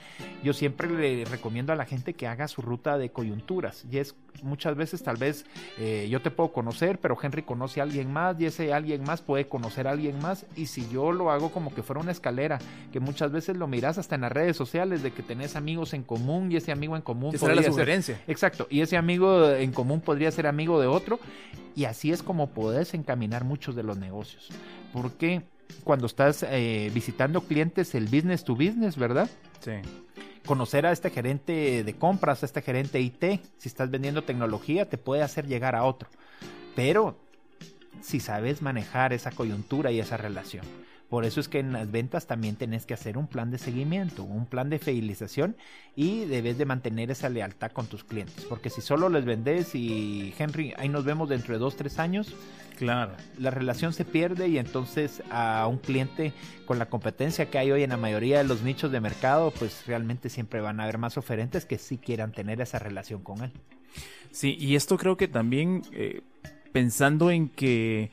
[0.44, 3.86] yo siempre le recomiendo a la gente que haga su ruta de coyunturas.
[3.90, 5.46] Y es muchas veces tal vez
[5.78, 9.22] eh, yo te puedo conocer, pero Henry conoce a alguien más y ese alguien más
[9.22, 10.46] puede conocer a alguien más.
[10.56, 12.58] Y si yo lo hago como que fuera una escalera,
[12.92, 16.02] que muchas veces lo miras hasta en las redes sociales de que tenés amigos en
[16.02, 17.34] común y ese amigo en común.
[17.34, 18.16] Esa la sugerencia.
[18.16, 18.66] Ser, exacto.
[18.70, 21.18] Y ese amigo en común podría ser amigo de otro.
[21.74, 24.48] Y así es como podés encaminar muchos de los negocios.
[24.92, 25.42] Porque
[25.84, 29.28] cuando estás eh, visitando clientes, el business to business, ¿verdad?
[29.60, 29.72] Sí.
[30.46, 34.96] Conocer a este gerente de compras, a este gerente IT, si estás vendiendo tecnología, te
[34.98, 36.08] puede hacer llegar a otro.
[36.74, 37.18] Pero
[38.00, 40.64] si sabes manejar esa coyuntura y esa relación.
[41.08, 44.24] Por eso es que en las ventas también tenés que hacer un plan de seguimiento,
[44.24, 45.56] un plan de fidelización
[45.96, 48.44] y debes de mantener esa lealtad con tus clientes.
[48.44, 52.34] Porque si solo les vendes y Henry, ahí nos vemos dentro de dos, tres años,
[52.76, 53.12] claro.
[53.38, 56.34] la relación se pierde y entonces a un cliente
[56.66, 59.86] con la competencia que hay hoy en la mayoría de los nichos de mercado, pues
[59.86, 63.52] realmente siempre van a haber más oferentes que sí quieran tener esa relación con él.
[64.30, 66.20] Sí, y esto creo que también eh,
[66.72, 68.10] pensando en que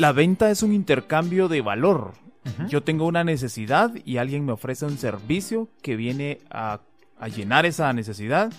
[0.00, 2.14] la venta es un intercambio de valor.
[2.46, 2.68] Uh -huh.
[2.68, 6.80] Yo tengo una necesidad y alguien me ofrece un servicio que viene a,
[7.18, 8.50] a, llenar esa necesidad.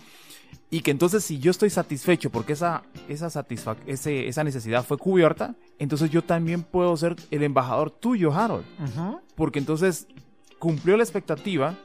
[0.70, 3.46] Y que entonces si yo estoy satisfecho porque esa, esa,
[3.88, 8.66] ese, esa necesidad fue cubierta, entonces yo también puedo ser el embajador tuyo, Harold.
[8.80, 9.20] Uh -huh.
[9.36, 10.08] Porque entonces
[10.60, 11.76] cumplió la expectativa,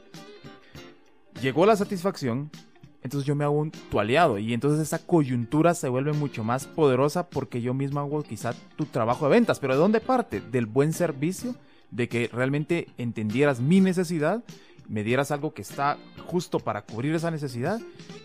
[1.41, 2.51] llegó la satisfacción,
[3.07, 6.65] entonces yo me hago un, tu aliado y entonces esa coyuntura se vuelve mucho más
[6.65, 9.59] poderosa porque yo mismo hago quizá tu trabajo de ventas.
[9.59, 10.41] Pero ¿de dónde parte?
[10.41, 11.55] Del buen servicio,
[11.89, 14.43] de que realmente entendieras mi necesidad,
[14.89, 17.79] me dieras algo que está justo para cubrir esa necesidad,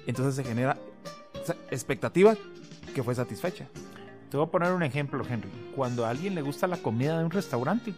[0.08, 0.76] entonces se genera
[1.40, 2.34] esa expectativa
[2.92, 3.68] que fue satisfecha.
[4.30, 5.48] Te voy a poner un ejemplo, Henry.
[5.76, 7.94] Cuando a alguien le gusta la comida de un restaurante,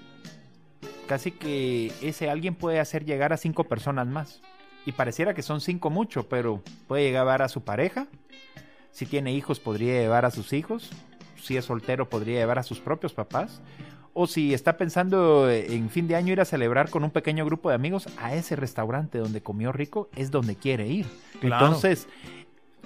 [1.09, 4.42] casi que ese alguien puede hacer llegar a cinco personas más
[4.87, 8.07] y pareciera que son cinco mucho, pero puede llevar a su pareja.
[8.90, 10.90] Si tiene hijos, podría llevar a sus hijos.
[11.42, 13.61] Si es soltero, podría llevar a sus propios papás.
[14.12, 17.70] O si está pensando en fin de año ir a celebrar con un pequeño grupo
[17.70, 21.07] de amigos, a ese restaurante donde comió rico es donde quiere ir.
[21.40, 21.66] Claro.
[21.66, 22.07] Entonces,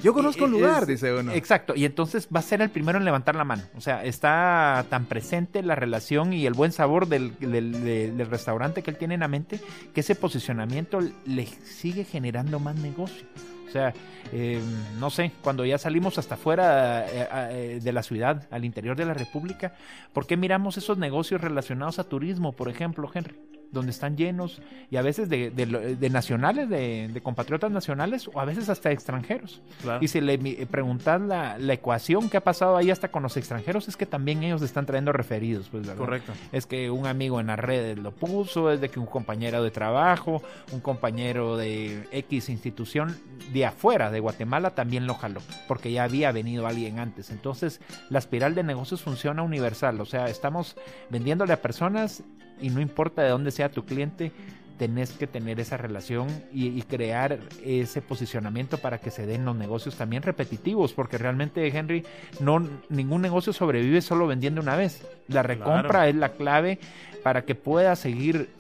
[0.03, 1.33] yo conozco un lugar, es, dice uno.
[1.33, 3.63] Exacto, y entonces va a ser el primero en levantar la mano.
[3.77, 8.27] O sea, está tan presente la relación y el buen sabor del, del, del, del,
[8.31, 9.61] restaurante que él tiene en la mente
[9.95, 13.27] que ese posicionamiento le sigue generando más negocio.
[13.69, 13.93] O sea,
[14.33, 14.61] eh,
[14.99, 19.05] no sé, cuando ya salimos hasta afuera eh, eh, de la ciudad, al interior de
[19.05, 19.75] la República,
[20.13, 23.37] ¿por qué miramos esos negocios relacionados a turismo, por ejemplo, Henry?
[23.71, 28.41] Donde están llenos y a veces de, de, de nacionales, de, de, compatriotas nacionales o
[28.41, 29.61] a veces hasta extranjeros.
[29.83, 30.03] Claro.
[30.03, 33.89] Y si le preguntas la, la, ecuación que ha pasado ahí hasta con los extranjeros
[33.89, 35.69] es que también ellos están trayendo referidos.
[35.69, 35.99] Pues, ¿verdad?
[35.99, 36.33] Correcto.
[36.53, 39.71] Es que un amigo en las redes lo puso, es de que un compañero de
[39.71, 43.17] trabajo, un compañero de X institución
[43.53, 47.31] de afuera de Guatemala también lo jaló, porque ya había venido alguien antes.
[47.31, 50.77] Entonces la espiral de negocios funciona universal, o sea, estamos
[51.11, 52.23] vendiéndole a personas
[52.61, 54.33] y no importa de dónde sea tu cliente,
[54.79, 59.57] tenés que tener esa relación y, y, crear ese posicionamiento para que se den los
[59.57, 62.07] negocios también repetitivos, porque realmente, Henry,
[62.41, 65.05] no ningún negocio sobrevive solo vendiendo una vez.
[65.27, 66.09] La recompra claro.
[66.09, 66.79] es la clave
[67.23, 68.51] para que pueda seguir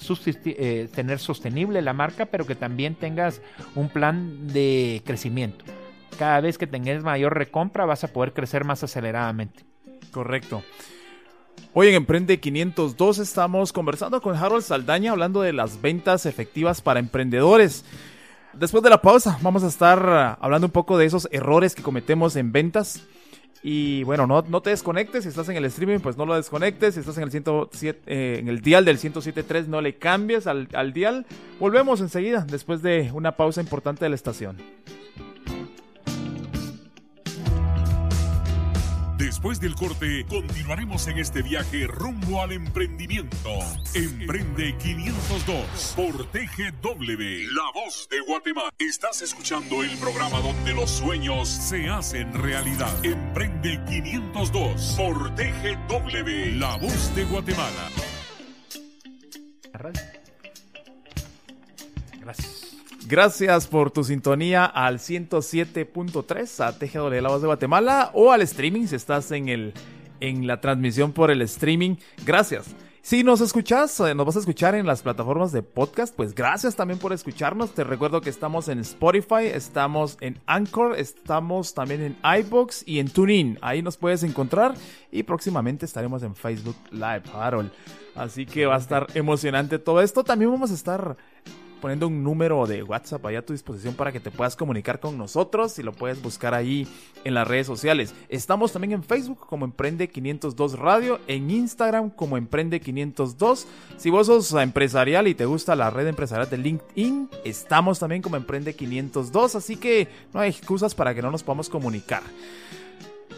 [0.45, 3.41] eh, tener sostenible la marca, pero que también tengas
[3.75, 5.65] un plan de crecimiento.
[6.19, 9.65] Cada vez que tengas mayor recompra vas a poder crecer más aceleradamente.
[10.11, 10.63] Correcto.
[11.81, 16.99] Hoy en Emprende 502 estamos conversando con Harold Saldaña hablando de las ventas efectivas para
[16.99, 17.85] emprendedores.
[18.53, 21.85] Después de la pausa vamos a estar ah, hablando un poco de esos errores que
[21.85, 23.07] cometemos en ventas.
[23.63, 26.95] Y bueno, no, no te desconectes, si estás en el streaming pues no lo desconectes,
[26.95, 30.67] si estás en el, 107, eh, en el dial del 107.3 no le cambies al,
[30.73, 31.27] al dial.
[31.61, 34.57] Volvemos enseguida después de una pausa importante de la estación.
[39.29, 43.51] Después del corte, continuaremos en este viaje rumbo al emprendimiento.
[43.93, 48.71] Emprende 502 por TGW, La Voz de Guatemala.
[48.79, 53.05] Estás escuchando el programa donde los sueños se hacen realidad.
[53.05, 57.91] Emprende 502 por TGW, La Voz de Guatemala.
[62.19, 62.58] Gracias.
[63.09, 68.87] Gracias por tu sintonía al 107.3 a TGW La Voz de Guatemala o al streaming
[68.87, 69.73] si estás en, el,
[70.21, 71.97] en la transmisión por el streaming.
[72.27, 72.77] Gracias.
[73.01, 76.77] Si nos escuchas, eh, nos vas a escuchar en las plataformas de podcast, pues gracias
[76.77, 77.73] también por escucharnos.
[77.73, 83.09] Te recuerdo que estamos en Spotify, estamos en Anchor, estamos también en iBox y en
[83.09, 83.59] TuneIn.
[83.63, 84.75] Ahí nos puedes encontrar
[85.11, 87.71] y próximamente estaremos en Facebook Live, Harold.
[88.15, 90.25] Así que va a estar emocionante todo esto.
[90.25, 91.17] También vamos a estar
[91.79, 95.17] poniendo un número de WhatsApp ahí a tu disposición para que te puedas comunicar con
[95.17, 96.87] nosotros y lo puedes buscar ahí
[97.25, 98.15] en las redes sociales.
[98.29, 103.67] Estamos también en Facebook como Emprende 502 Radio, en Instagram como Emprende 502.
[103.97, 108.37] Si vos sos empresarial y te gusta la red empresarial de LinkedIn, estamos también como
[108.37, 112.23] Emprende 502, así que no hay excusas para que no nos podamos comunicar.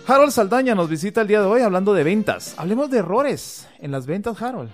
[0.06, 2.54] Harold Saldaña nos visita el día de hoy hablando de ventas.
[2.56, 4.70] Hablemos de errores en las ventas, Harold.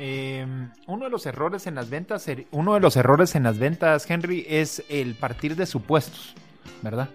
[0.00, 0.46] Eh,
[0.86, 4.46] uno de los errores en las ventas, uno de los errores en las ventas, Henry,
[4.48, 6.34] es el partir de supuestos,
[6.82, 7.10] ¿verdad?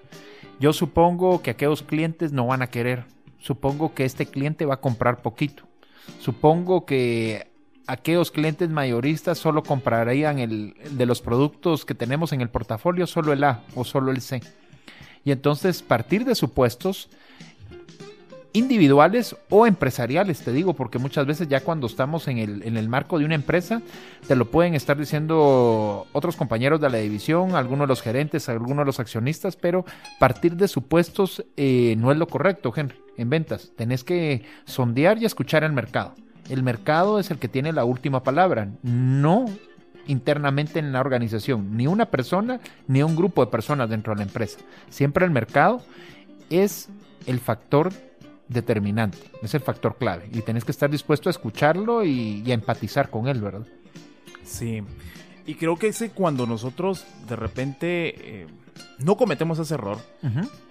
[0.60, 3.06] Yo supongo que aquellos clientes no van a querer.
[3.40, 5.64] Supongo que este cliente va a comprar poquito.
[6.20, 7.48] Supongo que
[7.88, 13.34] aquellos clientes mayoristas solo comprarían el de los productos que tenemos en el portafolio, solo
[13.34, 14.42] el A o solo el C.
[15.24, 17.10] Y entonces partir de supuestos
[18.54, 22.88] individuales o empresariales, te digo, porque muchas veces ya cuando estamos en el, en el
[22.88, 23.82] marco de una empresa,
[24.28, 28.80] te lo pueden estar diciendo otros compañeros de la división, algunos de los gerentes, algunos
[28.80, 29.86] de los accionistas, pero
[30.20, 33.72] partir de supuestos eh, no es lo correcto, Henry, en ventas.
[33.76, 36.14] Tenés que sondear y escuchar el mercado.
[36.50, 39.46] El mercado es el que tiene la última palabra, no
[40.06, 44.24] internamente en la organización, ni una persona ni un grupo de personas dentro de la
[44.24, 44.60] empresa.
[44.90, 45.82] Siempre el mercado
[46.50, 46.90] es
[47.26, 47.92] el factor
[48.48, 52.54] determinante, es el factor clave y tenés que estar dispuesto a escucharlo y, y a
[52.54, 53.66] empatizar con él, ¿verdad?
[54.44, 54.82] Sí,
[55.46, 58.48] y creo que ese cuando nosotros de repente eh,
[59.00, 59.98] no cometemos ese error,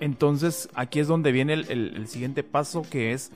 [0.01, 3.31] entonces aquí es donde viene el, el- el siguiente paso que es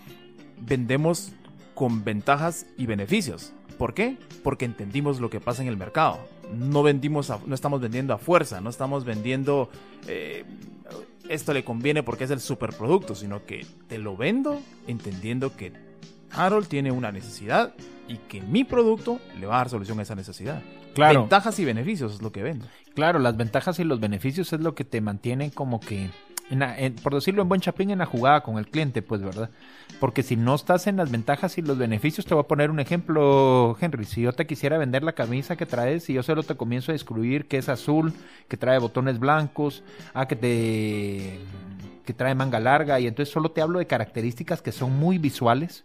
[0.61, 1.33] vendemos
[1.75, 3.53] con ventajas y beneficios.
[3.79, 4.17] ¿Por qué?
[4.43, 6.19] Porque entendimos lo que pasa en el mercado.
[6.55, 9.69] No vendimos, a- no estamos vendiendo a fuerza, no estamos vendiendo
[10.09, 10.45] eh,
[11.29, 15.73] esto le conviene porque es el superproducto, sino que te lo vendo entendiendo que
[16.33, 17.75] Harold tiene una necesidad
[18.09, 20.63] y que mi producto le va a dar solución a esa necesidad.
[20.95, 21.21] Claro.
[21.21, 22.67] Ventajas y beneficios es lo que vendo.
[22.95, 26.11] Claro, las ventajas y los beneficios es lo que te mantienen como que,
[26.51, 29.51] en en- por decirlo en buen chapín, en la jugada con el cliente, pues, ¿verdad?
[29.99, 32.81] Porque si no estás en las ventajas y los beneficios, te voy a poner un
[32.81, 34.05] ejemplo, Henry.
[34.05, 36.95] Si yo te quisiera vender la camisa que traes y yo solo te comienzo a
[36.95, 38.13] descubrir que es azul,
[38.49, 39.83] que trae botones blancos,
[40.15, 41.39] ah, que te
[42.05, 45.85] que trae manga larga y entonces solo te hablo de características que son muy visuales.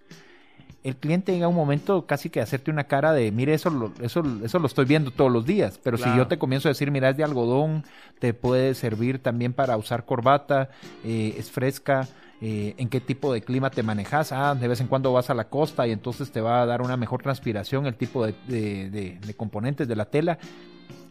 [0.84, 4.24] El cliente llega un momento casi que hacerte una cara de, mire, eso lo, eso,
[4.44, 7.10] eso lo estoy viendo todos los días, pero si yo te comienzo a decir, mira,
[7.10, 7.84] es de algodón,
[8.20, 10.70] te puede servir también para usar corbata,
[11.04, 12.08] eh, es fresca,
[12.42, 15.36] eh, en qué tipo de clima te manejas, ah, de vez en cuando vas a
[15.36, 18.90] la costa y entonces te va a dar una mejor transpiración el tipo de, de-
[18.90, 20.40] de- de componentes de la tela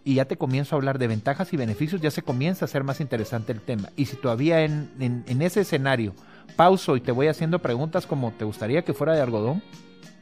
[0.02, 2.82] y ya te comienzo a hablar de ventajas y beneficios, ya se comienza a hacer
[2.82, 3.90] más interesante el tema.
[3.96, 6.14] Y si todavía en, en- en ese escenario
[6.50, 9.62] pauso y te voy haciendo preguntas como, ¿te gustaría que fuera de algodón?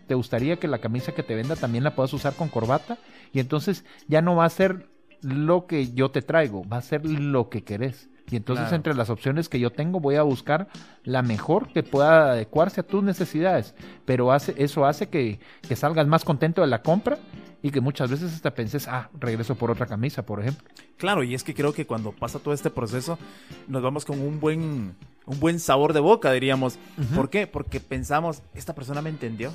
[0.07, 2.99] ¿Te gustaría que la camisa que te venda también la puedas usar con corbata?
[3.33, 4.89] Y entonces ya no va a ser
[5.21, 8.09] lo que yo te traigo, va a ser lo que querés.
[8.31, 8.77] Y entonces Claro.
[8.77, 10.69] entre las opciones que yo tengo voy a buscar
[11.05, 13.75] la mejor que pueda adecuarse a tus necesidades.
[14.05, 17.19] Pero hace, eso hace que, que salgas más contento de la compra
[17.63, 20.69] y que muchas veces hasta penses, ah, regreso por otra camisa, por ejemplo.
[20.97, 23.19] Claro, y es que creo que cuando pasa todo este proceso,
[23.67, 24.95] nos vamos con un buen,
[25.27, 26.79] un buen sabor de boca, diríamos.
[27.15, 27.47] ¿Por qué?
[27.47, 29.53] Porque pensamos, esta persona me entendió,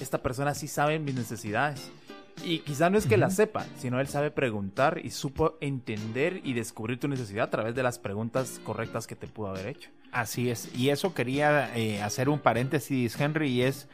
[0.00, 1.90] esta persona sí sabe mis necesidades.
[2.44, 6.54] Y quizá no es que la sepa, sino él sabe preguntar y supo entender y
[6.54, 9.90] descubrir tu necesidad a través de las preguntas correctas que te pudo haber hecho.
[10.10, 10.74] Así es.
[10.76, 13.88] Y eso quería eh, hacer un paréntesis, Henry, y es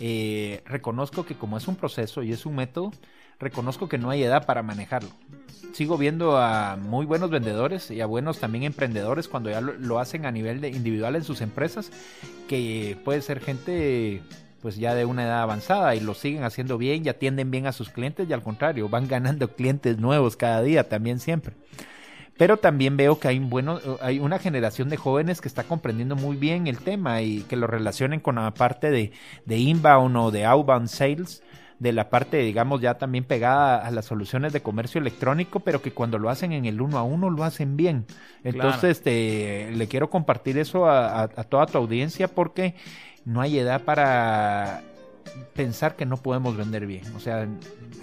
[0.00, 2.92] eh, reconozco que como es un proceso y es un método,
[3.38, 5.10] reconozco que no hay edad para manejarlo.
[5.72, 9.98] Sigo viendo a muy buenos vendedores y a buenos también emprendedores cuando ya lo, lo
[9.98, 11.90] hacen a nivel de individual en sus empresas,
[12.48, 14.22] que puede ser gente
[14.62, 17.72] pues ya de una edad avanzada y lo siguen haciendo bien y atienden bien a
[17.72, 21.54] sus clientes y al contrario, van ganando clientes nuevos cada día también siempre.
[22.38, 26.36] Pero también veo que hay, bueno, hay una generación de jóvenes que está comprendiendo muy
[26.36, 29.12] bien el tema y que lo relacionen con la parte de,
[29.44, 31.42] de inbound o de outbound sales,
[31.78, 35.90] de la parte, digamos, ya también pegada a las soluciones de comercio electrónico, pero que
[35.90, 38.06] cuando lo hacen en el uno a uno lo hacen bien.
[38.44, 39.16] Entonces, claro.
[39.16, 42.76] este, le quiero compartir eso a, a, a toda tu audiencia porque
[43.24, 44.82] no hay edad para
[45.54, 47.04] pensar que no podemos vender bien.
[47.16, 47.46] O sea,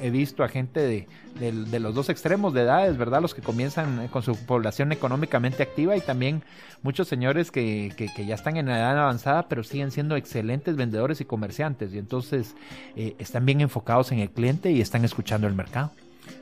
[0.01, 1.07] he visto a gente de,
[1.39, 3.22] de, los dos extremos de edades, ¿verdad?
[3.22, 6.43] Los que comienzan con su población económicamente activa y también
[6.82, 11.26] muchos señores que, que, ya están en edad avanzada, pero siguen siendo excelentes vendedores y
[11.26, 11.93] comerciantes.
[11.93, 12.55] Y entonces
[12.95, 15.91] eh, están bien enfocados en el cliente y están escuchando el mercado.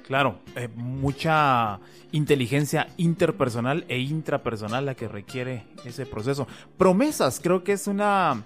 [0.05, 1.79] Claro, eh, mucha
[2.11, 6.47] inteligencia interpersonal e intrapersonal la que requiere ese proceso.
[6.77, 8.43] Promesas, creo que es una,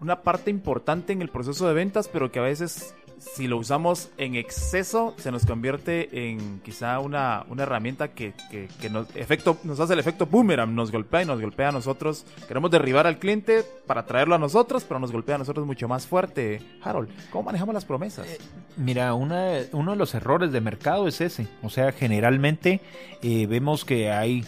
[0.00, 4.08] una parte importante en el proceso de ventas, pero que a veces si lo usamos
[4.16, 9.78] en exceso se nos convierte en quizá una, una herramienta que, que, nos, efecto, nos
[9.78, 12.24] hace el efecto boomerang, nos golpea y nos golpea a nosotros.
[12.48, 16.06] Queremos derribar al cliente para traerlo a nosotros, pero nos golpea a nosotros mucho más
[16.06, 16.62] fuerte.
[16.82, 18.26] Harold, ¿cómo manejamos las promesas?
[18.26, 18.38] Eh,
[18.78, 21.46] mira, una, uno de los errores de mercado es ese.
[21.62, 22.80] O sea, generalmente
[23.22, 24.46] eh, vemos que hay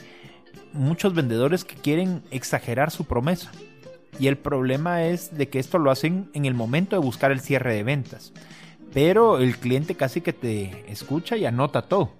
[0.72, 3.52] muchos vendedores que quieren exagerar su promesa.
[4.18, 7.40] Y el problema es de que esto lo hacen en el momento de buscar el
[7.40, 8.32] cierre de ventas
[8.92, 12.10] pero el cliente casi que te escucha y anota todo.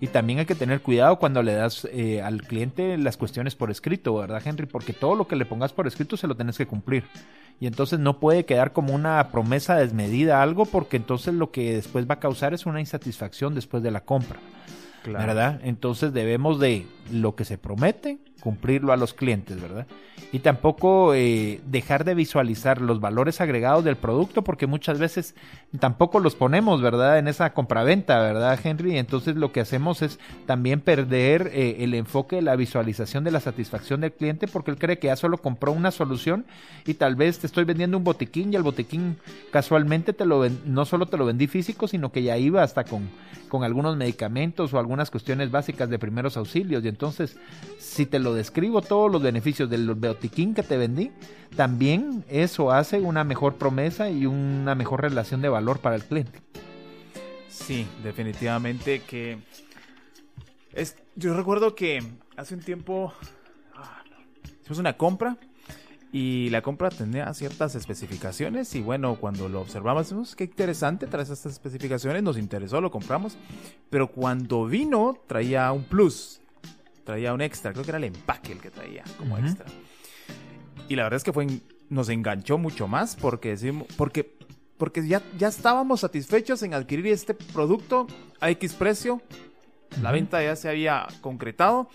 [0.00, 3.70] Y también hay que tener cuidado cuando le das eh, al cliente las cuestiones por
[3.70, 4.66] escrito, ¿verdad, Henry?
[4.66, 7.04] Porque todo lo que le pongas por escrito se lo tienes que cumplir.
[7.60, 12.08] Y entonces no puede quedar como una promesa desmedida algo, porque entonces lo que después
[12.08, 14.38] va a causar es una insatisfacción después de la compra.
[15.02, 15.26] Claro.
[15.26, 15.60] ¿Verdad?
[15.64, 19.86] Entonces debemos de lo que se promete, cumplirlo a los clientes, ¿verdad?
[20.30, 25.34] Y tampoco eh, dejar de visualizar los valores agregados del producto porque muchas veces
[25.80, 27.18] tampoco los ponemos, ¿verdad?
[27.18, 28.98] En esa compraventa, ¿verdad, Henry?
[28.98, 33.40] Entonces lo que hacemos es también perder eh, el enfoque de la visualización de la
[33.40, 36.44] satisfacción del cliente porque él cree que ya solo compró una solución
[36.84, 39.16] y tal vez te estoy vendiendo un botiquín y el botiquín
[39.50, 42.84] casualmente te lo ven, no solo te lo vendí físico, sino que ya iba hasta
[42.84, 43.08] con,
[43.48, 47.38] con algunos medicamentos o algunas cuestiones básicas de primeros auxilios y entonces
[47.78, 51.10] si te lo describo todos los beneficios del botiquín que te vendí,
[51.56, 56.40] también eso hace una mejor promesa y una mejor relación de valor para el cliente.
[57.48, 59.38] Sí, definitivamente que
[60.72, 62.02] es, yo recuerdo que
[62.36, 63.12] hace un tiempo
[63.74, 64.02] ah,
[64.60, 65.36] hicimos una compra
[66.12, 71.22] y la compra tenía ciertas especificaciones y bueno, cuando lo observamos, vimos qué interesante, trae
[71.22, 73.36] estas especificaciones, nos interesó, lo compramos,
[73.90, 76.40] pero cuando vino traía un plus,
[77.08, 79.46] traía un extra, creo que era el empaque el que traía como uh -huh.
[79.46, 79.64] extra.
[80.90, 81.46] Y la verdad es que fue
[81.88, 84.36] nos enganchó mucho más porque decimos porque
[84.76, 88.06] porque ya ya estábamos satisfechos en adquirir este producto
[88.40, 89.14] a X precio.
[89.14, 90.02] Uh -huh.
[90.02, 91.88] La venta ya se había concretado,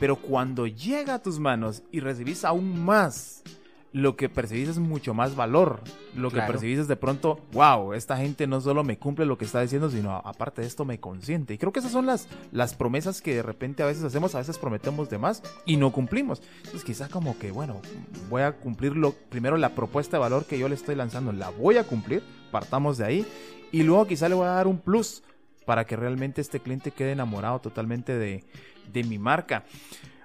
[0.00, 3.44] pero cuando llega a tus manos y recibís aún más
[3.92, 5.80] lo que percibís es mucho más valor.
[6.14, 6.46] Lo claro.
[6.46, 9.60] que percibís es de pronto, wow, esta gente no solo me cumple lo que está
[9.60, 11.54] diciendo, sino aparte de esto me consiente.
[11.54, 14.38] Y creo que esas son las, las promesas que de repente a veces hacemos, a
[14.38, 16.42] veces prometemos de más y no cumplimos.
[16.58, 17.80] Entonces quizá como que, bueno,
[18.28, 21.50] voy a cumplir lo, primero la propuesta de valor que yo le estoy lanzando, la
[21.50, 23.26] voy a cumplir, partamos de ahí,
[23.72, 25.22] y luego quizá le voy a dar un plus
[25.64, 28.44] para que realmente este cliente quede enamorado totalmente de,
[28.92, 29.64] de mi marca.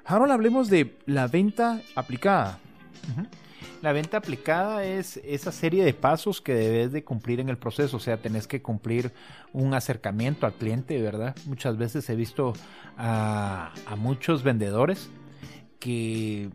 [0.06, 2.60] Ahora hablemos de la venta aplicada.
[3.08, 3.28] Uh -huh.
[3.82, 7.98] La venta aplicada es esa serie de pasos que debes de cumplir en el proceso,
[7.98, 9.12] o sea, tenés que cumplir
[9.54, 11.36] un acercamiento al cliente, ¿verdad?
[11.46, 12.54] Muchas veces he visto
[12.96, 15.10] a, a muchos vendedores
[15.80, 16.52] que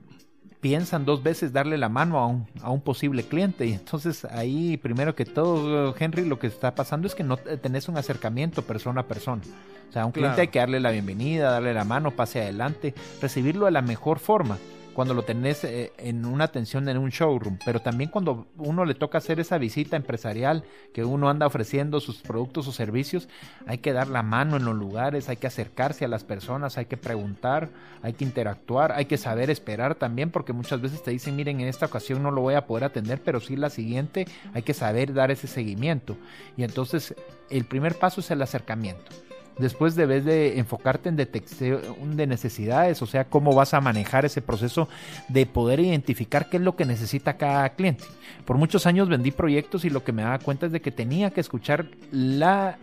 [0.61, 4.77] piensan dos veces darle la mano a un, a un, posible cliente y entonces ahí
[4.77, 9.03] primero que todo Henry lo que está pasando es que no tenés un acercamiento persona
[9.03, 9.43] a persona
[9.89, 10.43] o sea a un cliente claro.
[10.43, 14.59] hay que darle la bienvenida darle la mano pase adelante recibirlo de la mejor forma
[14.97, 18.95] cuando lo tenés eh, en una atención en un showroom, pero también cuando uno le
[18.95, 23.29] toca hacer esa visita empresarial que uno anda ofreciendo sus productos o servicios,
[23.67, 26.87] hay que dar la mano en los lugares, hay que acercarse a las personas, hay
[26.87, 27.69] que preguntar,
[28.01, 31.69] hay que interactuar, hay que saber esperar también, porque muchas veces te dicen, miren, en
[31.69, 35.13] esta ocasión no lo voy a poder atender, pero sí la siguiente hay que saber
[35.13, 36.17] dar ese seguimiento.
[36.57, 37.15] Y entonces
[37.51, 39.13] el primer paso es el acercamiento
[39.59, 44.43] Después debes de enfocarte en detección de necesidades, o sea, cómo vas a manejar ese
[44.43, 44.89] proceso
[45.29, 48.05] de poder identificar qué es lo que necesita cada cliente.
[48.45, 51.31] Por muchos años vendí proyectos y lo que me daba cuenta es de que tenía
[51.31, 52.77] que escuchar la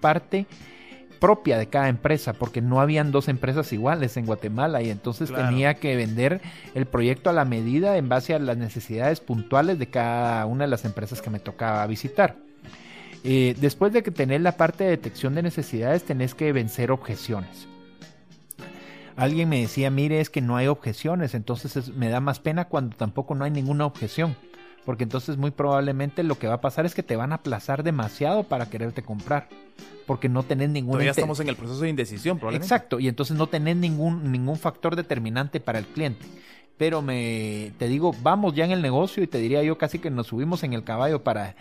[0.00, 0.46] parte
[1.18, 5.48] propia de cada empresa, porque no habían dos empresas iguales en Guatemala y entonces Claro.
[5.48, 6.40] tenía que vender
[6.74, 10.70] el proyecto a la medida en base a las necesidades puntuales de cada una de
[10.70, 12.36] las empresas que me tocaba visitar.
[13.24, 17.66] Eh, después de que tenés la parte de detección de necesidades, tenés que vencer objeciones.
[19.16, 22.66] Alguien me decía, mire, es que no hay objeciones, entonces es- me da más pena
[22.66, 24.36] cuando tampoco no hay ninguna objeción,
[24.84, 27.82] porque entonces muy probablemente lo que va a pasar es que te van a aplazar
[27.82, 29.48] demasiado para quererte comprar,
[30.06, 32.66] porque no tenés ninguna Todavía estamos en el proceso de indecisión, probablemente.
[32.66, 36.26] Exacto, y entonces no tenés ningún, ningún factor determinante para el cliente.
[36.76, 40.10] Pero me te digo, vamos ya en el negocio y te diría yo casi que
[40.10, 41.56] nos subimos en el caballo para,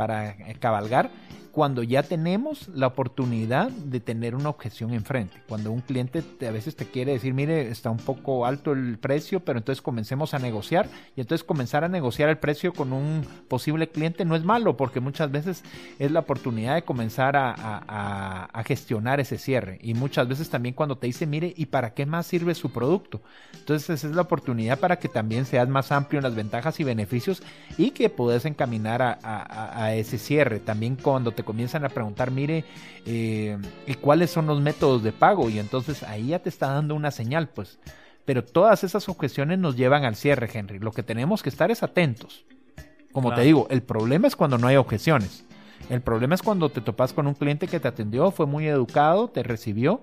[0.00, 1.10] para cabalgar
[1.52, 5.36] cuando ya tenemos la oportunidad de tener una objeción enfrente.
[5.48, 8.98] Cuando un cliente te- a veces te quiere decir, mire, está un poco alto el
[8.98, 13.24] precio, pero entonces comencemos a negociar y entonces comenzar a negociar el precio con un
[13.48, 15.62] posible cliente no es malo porque muchas veces
[15.98, 21.06] es la oportunidad de comenzar a, gestionar ese cierre y muchas veces también cuando te
[21.06, 23.20] dice, mire, ¿y para qué más sirve su producto?
[23.58, 26.84] Entonces esa es la oportunidad para que también seas más amplio en las ventajas y
[26.84, 27.42] beneficios
[27.76, 29.18] y que puedas encaminar a-
[29.84, 30.60] a ese cierre.
[30.60, 32.64] También cuando te comienzan a preguntar, mire,
[33.06, 35.48] eh, ¿y cuáles son los métodos de pago?
[35.50, 37.78] Y entonces ahí ya te está dando una señal, pues.
[38.24, 40.78] Pero todas esas objeciones nos llevan al cierre, Henry.
[40.78, 42.44] Lo que tenemos que estar es atentos.
[43.12, 43.40] Como Claro.
[43.42, 45.44] te digo, el problema es cuando no hay objeciones.
[45.88, 49.28] El problema es cuando te topas con un cliente que te atendió, fue muy educado,
[49.28, 50.02] te recibió,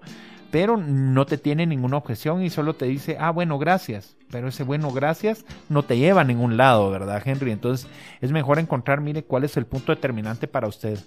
[0.52, 4.18] pero no te tiene ninguna objeción y solo te dice, ah, bueno, gracias.
[4.30, 7.52] Pero ese bueno, gracias no te lleva a ningún lado, ¿verdad, Henry?
[7.52, 7.88] Entonces
[8.20, 11.00] es mejor encontrar, mire, cuál es el punto determinante para usted.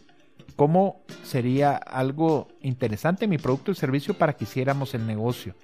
[0.60, 5.54] ¿Cómo sería algo interesante mi producto y servicio para que hiciéramos el negocio?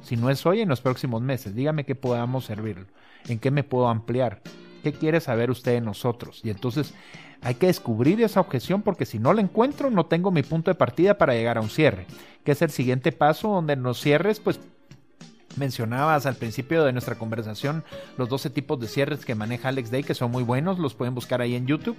[0.00, 1.56] Si no es hoy, en los próximos meses.
[1.56, 2.86] Dígame qué podamos servirlo.
[3.26, 4.40] ¿En qué me puedo ampliar?
[4.84, 6.40] ¿Qué quiere saber usted de nosotros?
[6.44, 6.94] Y entonces
[7.42, 10.76] hay que descubrir esa objeción porque si no la encuentro, no tengo mi punto de
[10.76, 12.06] partida para llegar a un cierre.
[12.44, 14.60] Que es el siguiente paso donde en los cierres, pues
[15.58, 17.84] mencionabas al principio de nuestra conversación
[18.16, 21.14] los 12 tipos de cierres que maneja Alex Day, que son muy buenos, los pueden
[21.14, 21.96] buscar ahí en YouTube.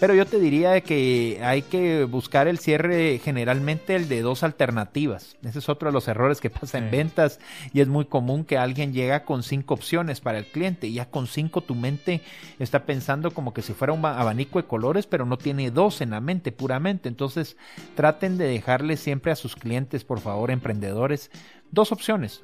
[0.00, 5.36] Pero yo te diría que hay que buscar el cierre generalmente el de dos alternativas.
[5.42, 6.90] Ese es otro de los errores que pasa en Sí.
[6.96, 7.38] ventas
[7.72, 11.06] y es muy común que alguien llega con cinco opciones para el cliente y ya
[11.10, 12.22] con cinco tu mente
[12.58, 16.10] está pensando como que si fuera un abanico de colores, pero no tiene dos en
[16.10, 17.08] la mente puramente.
[17.08, 17.56] Entonces
[17.94, 21.30] traten de dejarle siempre a sus clientes, por favor, emprendedores,
[21.70, 22.40] dos opciones.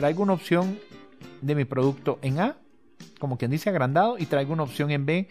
[0.00, 0.78] Traigo una opción
[1.42, 2.56] de mi producto en A,
[3.18, 5.28] como quien dice agrandado, y traigo una opción en B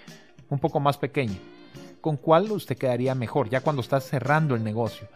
[0.48, 1.40] un poco más pequeña.
[2.02, 3.50] ¿Con cuál usted quedaría mejor?
[3.50, 5.08] Ya cuando estás cerrando el negocio.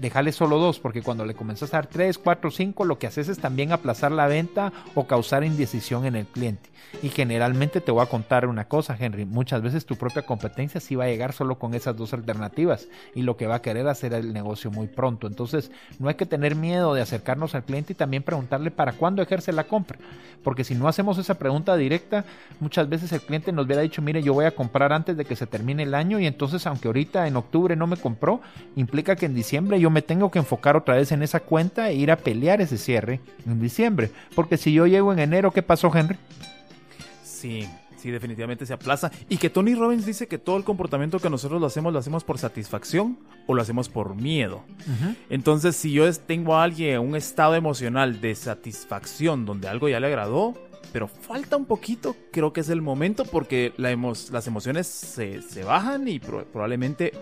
[0.00, 3.28] Déjale solo dos, porque cuando le comienzas a dar tres, cuatro, cinco, lo que haces
[3.28, 6.70] es también aplazar la venta o causar indecisión en el cliente.
[7.02, 9.24] Y generalmente te voy a contar una cosa, Henry.
[9.24, 13.22] Muchas veces tu propia competencia sí va a llegar solo con esas dos alternativas y
[13.22, 15.26] lo que va a querer hacer el negocio muy pronto.
[15.26, 19.22] Entonces, no hay que tener miedo de acercarnos al cliente y también preguntarle para cuándo
[19.22, 19.98] ejerce la compra.
[20.42, 22.24] Porque si no hacemos esa pregunta directa,
[22.60, 25.36] muchas veces el cliente nos hubiera dicho, mire, yo voy a comprar antes de que
[25.36, 28.40] se termine el año y entonces, aunque ahorita en octubre no me compró,
[28.76, 31.94] implica que en diciembre yo me tengo que enfocar otra vez en esa cuenta e
[31.94, 34.10] ir a pelear ese cierre en diciembre.
[34.34, 36.16] Porque si yo llego en enero, ¿qué pasó, Henry?
[37.22, 39.10] Sí, sí, definitivamente se aplaza.
[39.28, 42.24] Y que Tony Robbins dice que todo el comportamiento que nosotros lo hacemos, lo hacemos
[42.24, 44.62] por satisfacción o lo hacemos por miedo.
[45.30, 50.00] Entonces, si yo tengo a alguien en un estado emocional de satisfacción donde algo ya
[50.00, 50.54] le agradó,
[50.92, 55.42] pero falta un poquito, creo que es el momento porque la emo- las emociones se,
[55.42, 57.12] se bajan y pro- probablemente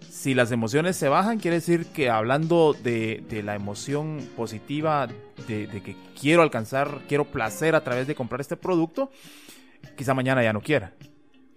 [0.00, 5.08] si las emociones se bajan, quiere decir que hablando de, de la emoción positiva,
[5.46, 9.10] de, de que quiero alcanzar, quiero placer a través de comprar este producto,
[9.96, 10.92] quizá mañana ya no quiera.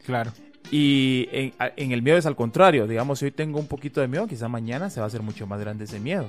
[0.06, 0.32] Claro.
[0.72, 4.28] Y en, el miedo es al contrario, digamos, si hoy tengo un poquito de miedo,
[4.28, 6.28] quizá mañana se va a hacer mucho más grande ese miedo.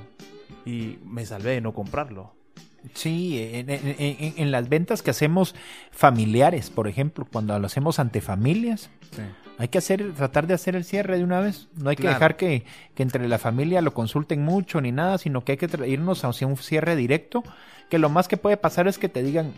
[0.64, 2.34] Y me salvé de no comprarlo.
[2.94, 5.54] Sí, en, en- las ventas que hacemos
[5.90, 8.88] familiares, por ejemplo, cuando lo hacemos ante familias,
[9.60, 11.68] hay que hacer, tratar de hacer el cierre de una vez.
[11.76, 15.44] No hay que dejar que, que entre la familia lo consulten mucho ni nada, sino
[15.44, 17.44] que hay que irnos hacia un cierre directo.
[17.90, 19.52] Que lo más que puede pasar es que te digan,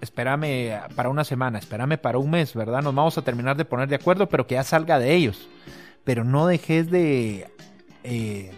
[0.00, 2.82] espérame para una semana, espérame para un mes, ¿verdad?
[2.82, 5.48] Nos vamos a terminar de poner de acuerdo, pero que ya salga de ellos.
[6.04, 7.48] Pero no dejes de.
[8.04, 8.52] eh,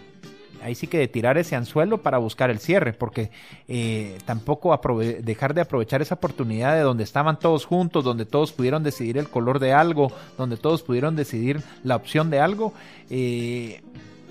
[0.61, 3.31] ahí sí que de tirar ese anzuelo para buscar el cierre, porque
[3.67, 4.79] eh, tampoco
[5.21, 9.29] dejar de aprovechar esa oportunidad de donde estaban todos juntos, donde todos pudieron decidir el
[9.29, 12.73] color de algo, donde todos pudieron decidir la opción de algo,
[13.09, 13.81] eh,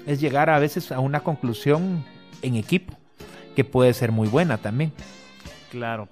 [0.06, 2.04] es llegar a veces a una conclusión
[2.42, 2.94] en equipo,
[3.54, 4.92] que puede ser muy buena también.
[5.70, 6.08] Claro.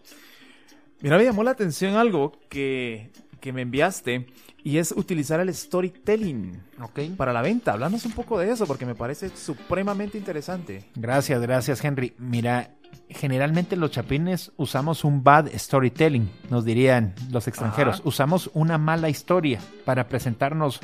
[1.01, 3.11] Mira, me llamó la atención algo que,
[3.41, 4.27] que me enviaste
[4.65, 7.01] y es utilizar el storytelling Ok.
[7.17, 7.73] para la venta.
[7.73, 10.85] Háblanos un poco de eso porque me parece supremamente interesante.
[10.95, 12.15] Gracias, gracias Henry.
[12.19, 12.71] Mira,
[13.09, 17.97] generalmente los chapines usamos un bad storytelling, nos dirían los extranjeros.
[18.01, 18.09] Ajá.
[18.09, 20.81] Usamos una mala historia para presentarnos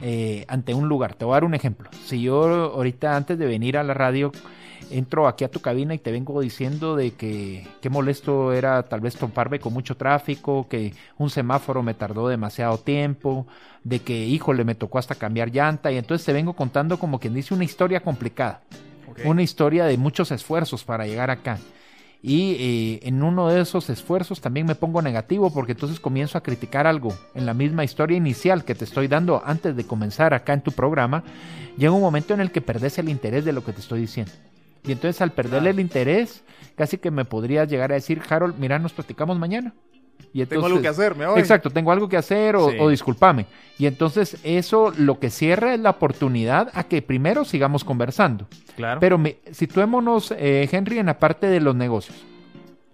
[0.00, 1.14] eh, ante un lugar.
[1.14, 1.90] Te voy a dar un ejemplo.
[2.06, 4.32] Si yo ahorita antes de venir a la radio
[4.90, 9.00] entro aquí a tu cabina y te vengo diciendo de que qué molesto era tal
[9.00, 13.46] vez toparme con mucho tráfico, que un semáforo me tardó demasiado tiempo,
[13.84, 17.34] de que híjole me tocó hasta cambiar llanta y entonces te vengo contando como quien
[17.34, 18.62] dice una historia complicada
[19.24, 21.58] una historia de muchos esfuerzos para llegar acá.
[22.20, 26.42] Y eh, en uno de esos esfuerzos también me pongo negativo porque entonces comienzo a
[26.42, 30.52] criticar algo en la misma historia inicial que te estoy dando antes de comenzar acá
[30.52, 31.22] en tu programa.
[31.76, 34.32] Llega un momento en el que perdes el interés de lo que te estoy diciendo.
[34.88, 36.42] Y entonces al perderle el interés,
[36.74, 39.74] casi que me podrías llegar a decir, Harold, mira, nos platicamos mañana.
[40.32, 41.38] Y Tengo algo que hacer, me voy.
[41.40, 42.76] Exacto, tengo algo que hacer o, Sí.
[42.80, 43.46] o discúlpame.
[43.78, 48.46] Y entonces eso lo que cierra es la oportunidad a que primero sigamos conversando.
[48.76, 49.00] Claro.
[49.00, 52.24] Pero me- situémonos, eh, Henry, en la parte de los negocios.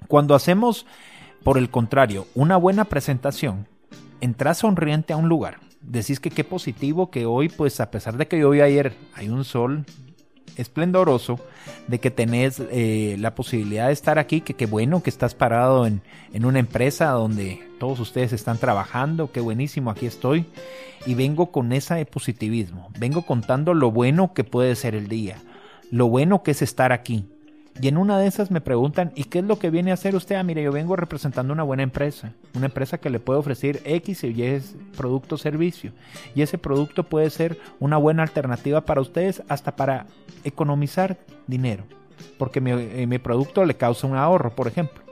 [0.07, 0.86] Cuando hacemos,
[1.42, 3.66] por el contrario, una buena presentación,
[4.20, 8.26] entras sonriente a un lugar, decís que qué positivo que hoy, pues a pesar de
[8.28, 9.84] que yo vi ayer, hay un sol
[10.57, 11.38] esplendoroso,
[11.88, 15.86] de que tenés eh, la posibilidad de estar aquí, que qué bueno que estás parado
[15.86, 16.02] en,
[16.32, 20.46] en una empresa donde todos ustedes están trabajando, qué buenísimo, aquí estoy.
[21.07, 25.36] Y vengo con ese positivismo, vengo contando lo bueno que puede ser el día,
[25.90, 27.26] lo bueno que es estar aquí.
[27.80, 30.14] Y en una de esas me preguntan, ¿y qué es lo que viene a hacer
[30.14, 30.36] usted?
[30.36, 34.24] Ah, mire, yo vengo representando una buena empresa, una empresa que le puede ofrecer X
[34.24, 34.62] y Y
[34.96, 35.90] producto o servicio.
[36.34, 40.06] Y ese producto puede ser una buena alternativa para ustedes hasta para
[40.44, 41.18] economizar
[41.48, 41.84] dinero.
[42.38, 45.02] Porque mi, eh, mi producto le causa un ahorro, por ejemplo.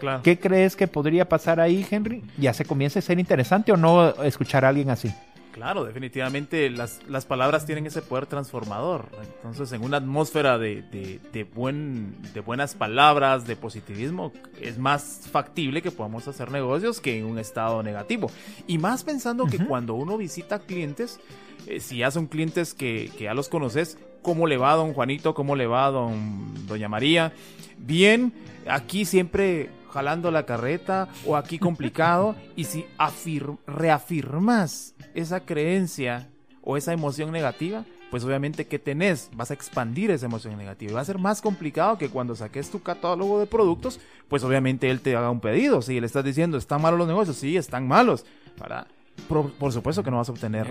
[0.00, 0.22] claro.
[0.22, 2.22] ¿Qué crees que podría pasar ahí, Henry?
[2.38, 5.12] ¿Ya se comienza a ser interesante o no escuchar a alguien así?
[5.56, 9.06] Claro, definitivamente las, las palabras tienen ese poder transformador.
[9.36, 15.22] Entonces, en una atmósfera de, de, de buen, de buenas palabras, de positivismo, es más
[15.32, 18.30] factible que podamos hacer negocios que en un estado negativo.
[18.66, 21.20] Y más pensando que cuando uno visita clientes,
[21.66, 24.92] eh, si ya son clientes que, que ya los conoces, ¿cómo le va a don
[24.92, 25.32] Juanito?
[25.32, 27.32] ¿Cómo le va a don, doña María?
[27.78, 28.30] Bien,
[28.68, 32.36] aquí siempre jalando la carreta o aquí complicado.
[32.54, 36.28] y si afir- reafirmas esa creencia
[36.62, 40.90] o esa emoción negativa, pues obviamente que tenés, vas a expandir esa emoción negativa.
[40.92, 44.90] Y va a ser más complicado que cuando saques tu catálogo de productos, pues obviamente
[44.90, 45.80] él te haga un pedido.
[45.82, 48.24] Si le estás diciendo, están malos los negocios, sí, están malos.
[48.58, 48.86] Para,
[49.28, 50.66] por, por supuesto que no vas a obtener.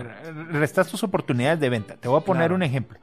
[0.51, 1.95] Restas tus oportunidades de venta.
[1.97, 2.55] Te voy a poner Claro.
[2.55, 2.99] un ejemplo.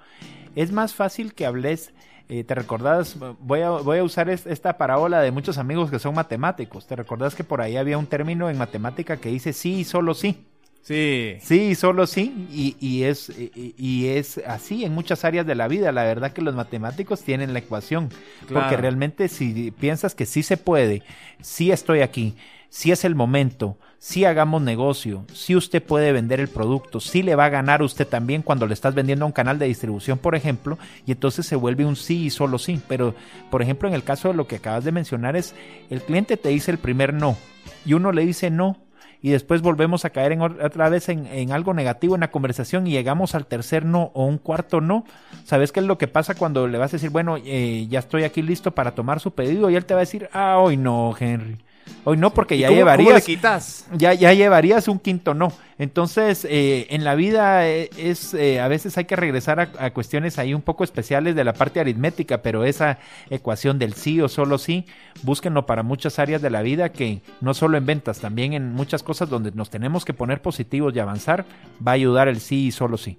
[0.54, 1.92] Es más fácil que hables,
[2.28, 5.98] eh, te recordás, voy a, voy a usar es- esta parábola de muchos amigos que
[5.98, 6.86] son matemáticos.
[6.86, 10.14] ¿Te recordás que por ahí había un término en matemática que dice sí y solo
[10.14, 10.46] sí?
[10.82, 15.46] Sí, Sí, y solo sí, y, y es, y, y es así en muchas áreas
[15.46, 15.92] de la vida.
[15.92, 18.10] La verdad que los matemáticos tienen la ecuación,
[18.52, 21.02] porque realmente si piensas que sí se puede,
[21.40, 22.36] sí estoy aquí,
[22.68, 27.36] sí es el momento, sí hagamos negocio, sí usted puede vender el producto, sí le
[27.36, 30.34] va a ganar usted también cuando le estás vendiendo a un canal de distribución, por
[30.34, 30.76] ejemplo,
[31.06, 32.80] y entonces se vuelve un sí y solo sí.
[32.88, 33.14] Pero,
[33.48, 35.54] por ejemplo, en el caso de lo que acabas de mencionar es,
[35.88, 37.36] el cliente te dice el primer no,
[37.84, 38.76] y uno le dice no,
[39.20, 42.88] y después volvemos a caer en otra vez en, en algo negativo en la conversación
[42.88, 45.04] y llegamos al tercer no o un cuarto no.
[45.44, 48.24] ¿Sabes qué es lo que pasa cuando le vas a decir, bueno, eh, ya estoy
[48.24, 49.70] aquí listo para tomar su pedido?
[49.70, 51.58] Y él te va a decir, ah, hoy no, Henry.
[52.04, 53.86] Hoy no, porque ¿Y ya cómo- cómo llevarías le quitas?
[53.92, 55.52] ya, ya llevarías un quinto no.
[55.78, 59.90] Entonces, eh, en la vida eh, es eh, a veces hay que regresar a, a
[59.92, 62.98] cuestiones ahí un poco especiales de la parte aritmética, pero esa
[63.30, 64.86] ecuación del sí o solo sí,
[65.22, 69.02] búsquenlo para muchas áreas de la vida que no solo en ventas, también en muchas
[69.02, 71.44] cosas donde nos tenemos que poner positivos y avanzar,
[71.86, 73.18] va a ayudar el sí y solo sí.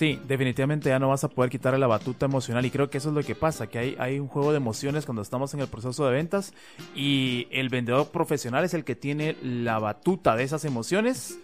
[0.00, 3.10] Sí, definitivamente ya no vas a poder quitarle la batuta emocional y creo que eso
[3.10, 5.68] es lo que pasa, que hay, hay un juego de emociones cuando estamos en el
[5.68, 6.54] proceso de ventas
[6.94, 11.38] y el vendedor profesional es el que tiene la batuta de esas emociones,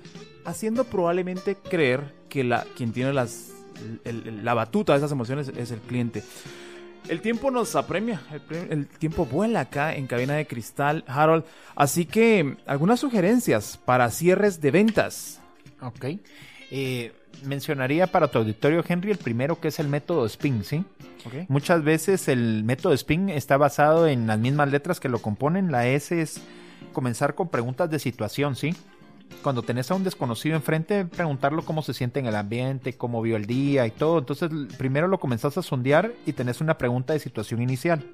[0.46, 3.52] haciendo probablemente creer que la, quien tiene las,
[4.04, 6.22] la batuta de esas emociones es el cliente.
[7.10, 11.44] El tiempo nos apremia, el, el tiempo vuela acá en cabina de cristal, Harold.
[11.74, 15.42] Así que, algunas sugerencias para cierres de ventas.
[15.82, 16.06] Ok.
[16.70, 17.12] Eh,
[17.44, 20.84] mencionaría para tu auditorio, Henry, el primero que es el método SPIN, ¿sí?
[21.24, 21.48] ¿ok?
[21.48, 25.72] Muchas veces el método SPIN está basado en las mismas letras que lo componen.
[25.72, 26.40] La S es
[26.92, 28.74] comenzar con preguntas de situación, ¿sí?
[29.42, 33.36] cuando tenés a un desconocido enfrente, preguntarlo cómo se siente en el ambiente, cómo vio
[33.36, 34.18] el día y todo.
[34.18, 38.04] Entonces, primero lo comenzás a sondear y tenés una pregunta de situación inicial.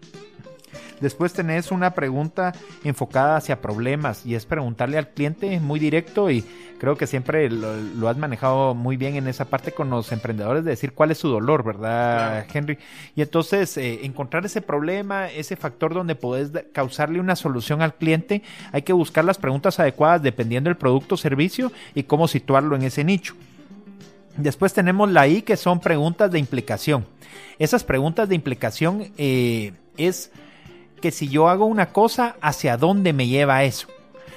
[1.00, 2.52] Después tenés una pregunta
[2.84, 6.44] enfocada hacia problemas y es preguntarle al cliente muy directo y
[6.78, 10.70] creo que siempre lo, has manejado muy bien en esa parte con los emprendedores de
[10.70, 12.78] decir cuál es su dolor, ¿verdad, Henry?
[13.14, 18.42] Y entonces eh, encontrar ese problema, ese factor donde podés causarle una solución al cliente,
[18.72, 22.82] hay que buscar las preguntas adecuadas dependiendo del producto o servicio y cómo situarlo en
[22.82, 23.34] ese nicho.
[24.36, 27.06] Después tenemos la I, que son preguntas de implicación.
[27.58, 30.30] Esas preguntas de implicación eh, es
[31.02, 33.88] que si yo hago una cosa, ¿hacia dónde me lleva eso?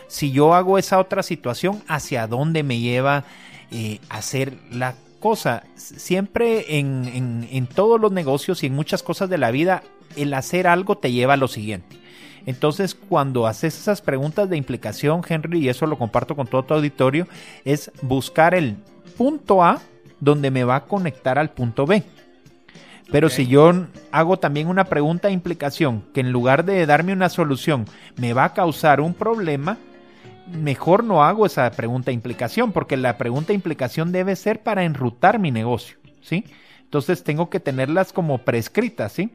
[0.08, 3.24] Si yo hago esa otra situación, ¿hacia dónde me lleva
[3.72, 5.64] eh, hacer la cosa?
[5.76, 9.84] Siempre en, en todos los negocios y en muchas cosas de la vida,
[10.18, 11.98] el hacer algo te lleva a lo siguiente.
[12.46, 16.74] Entonces, cuando haces esas preguntas de implicación, Henry, y eso lo comparto con todo tu
[16.74, 17.28] auditorio,
[17.64, 18.76] es buscar el
[19.18, 19.82] punto A
[20.20, 22.04] donde me va a conectar al punto B.
[23.12, 23.72] Pero si yo
[24.12, 27.86] hago también una pregunta de implicación que en lugar de darme una solución
[28.18, 29.78] me va a causar un problema,
[30.52, 34.84] mejor no hago esa pregunta de implicación, porque la pregunta de implicación debe ser para
[34.84, 36.46] enrutar mi negocio, ¿sí?
[36.84, 39.32] Entonces tengo que tenerlas como prescritas, ¿sí?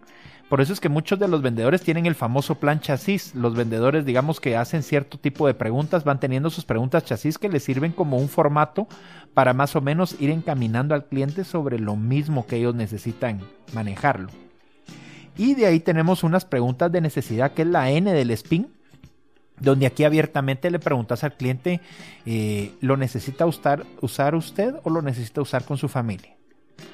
[0.51, 3.37] Por eso es que muchos de los vendedores tienen el famoso plan chasis.
[3.37, 7.49] Los vendedores, digamos que hacen cierto tipo de preguntas, van teniendo sus preguntas chasis que
[7.49, 8.89] les sirven como un formato
[9.33, 13.39] para más o menos ir encaminando al cliente sobre lo mismo que ellos necesitan
[13.73, 14.29] manejarlo.
[15.39, 18.73] Y de ahí tenemos unas preguntas de necesidad que es la N del spin,
[19.61, 21.81] donde aquí abiertamente le preguntas al cliente,
[22.27, 26.35] eh, ¿lo necesita usar, usar usted o lo necesita usar con su familia?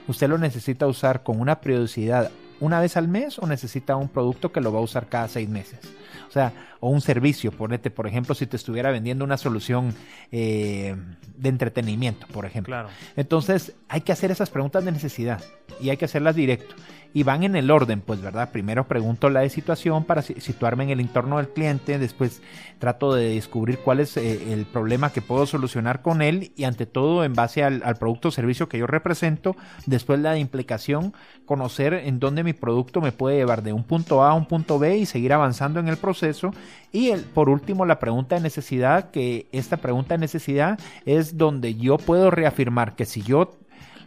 [0.09, 2.30] ¿Usted lo necesita usar con una periodicidad
[2.61, 5.48] una vez al mes o necesita un producto que lo va a usar cada seis
[5.48, 5.80] meses.
[6.28, 9.94] O sea, o un servicio, ponete, por ejemplo, si te estuviera vendiendo una solución
[10.32, 10.94] eh,
[11.36, 12.72] de entretenimiento, por ejemplo.
[12.72, 12.88] Claro.
[13.16, 15.42] Entonces, hay que hacer esas preguntas de necesidad
[15.80, 16.74] y hay que hacerlas directo
[17.16, 18.50] y van en el orden, pues, ¿verdad?
[18.52, 22.42] Primero pregunto la de situación para situarme en el entorno del cliente, después
[22.78, 26.84] trato de descubrir cuál es eh, el problema que puedo solucionar con él y ante
[26.84, 29.56] todo en base al, producto o servicio que yo represento,
[29.86, 31.14] después la de implicación,
[31.46, 34.78] conocer en dónde mi producto me puede llevar de un punto A a un punto
[34.78, 36.52] B y seguir avanzando en el proceso
[36.92, 41.74] y el, por último la pregunta de necesidad, que esta pregunta de necesidad es donde
[41.74, 43.50] yo puedo reafirmar que si yo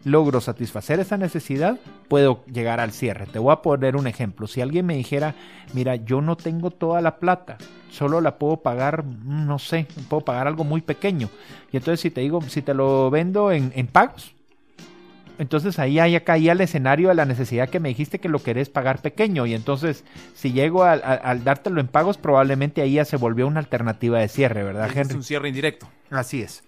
[0.06, 1.78] logro satisfacer esa necesidad,
[2.08, 3.26] puedo llegar al cierre.
[3.26, 4.48] Te voy a poner un ejemplo.
[4.48, 5.36] Si alguien me dijera,
[5.74, 7.58] mira, yo no tengo toda la plata,
[7.92, 11.30] solo la puedo pagar, no sé, puedo pagar algo muy pequeño.
[11.74, 14.34] Y entonces si te digo, si te lo vendo en, pagos,
[15.40, 19.02] entonces ahí ya el escenario de la necesidad que me dijiste que lo querés pagar
[19.02, 19.46] pequeño.
[19.46, 20.04] Y entonces,
[20.36, 24.64] si llego al dártelo en pagos, probablemente ahí ya se volvió una alternativa de cierre,
[24.64, 25.12] ¿verdad, Henry?
[25.12, 25.90] Es un cierre indirecto.
[26.10, 26.64] Así es.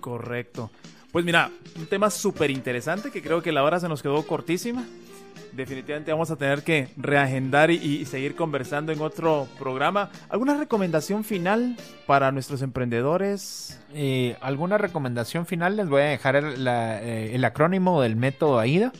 [0.00, 0.70] Correcto.
[1.12, 4.84] Pues mira, un tema súper interesante que creo que la hora se nos quedó cortísima.
[5.52, 10.10] Definitivamente vamos a tener que reagendar y, seguir conversando en otro programa.
[10.28, 11.76] ¿Alguna recomendación final
[12.06, 13.80] para nuestros emprendedores?
[13.92, 15.76] Eh, ¿Alguna recomendación final?
[15.76, 18.92] Les voy a dejar el, eh, acrónimo del método AIDA,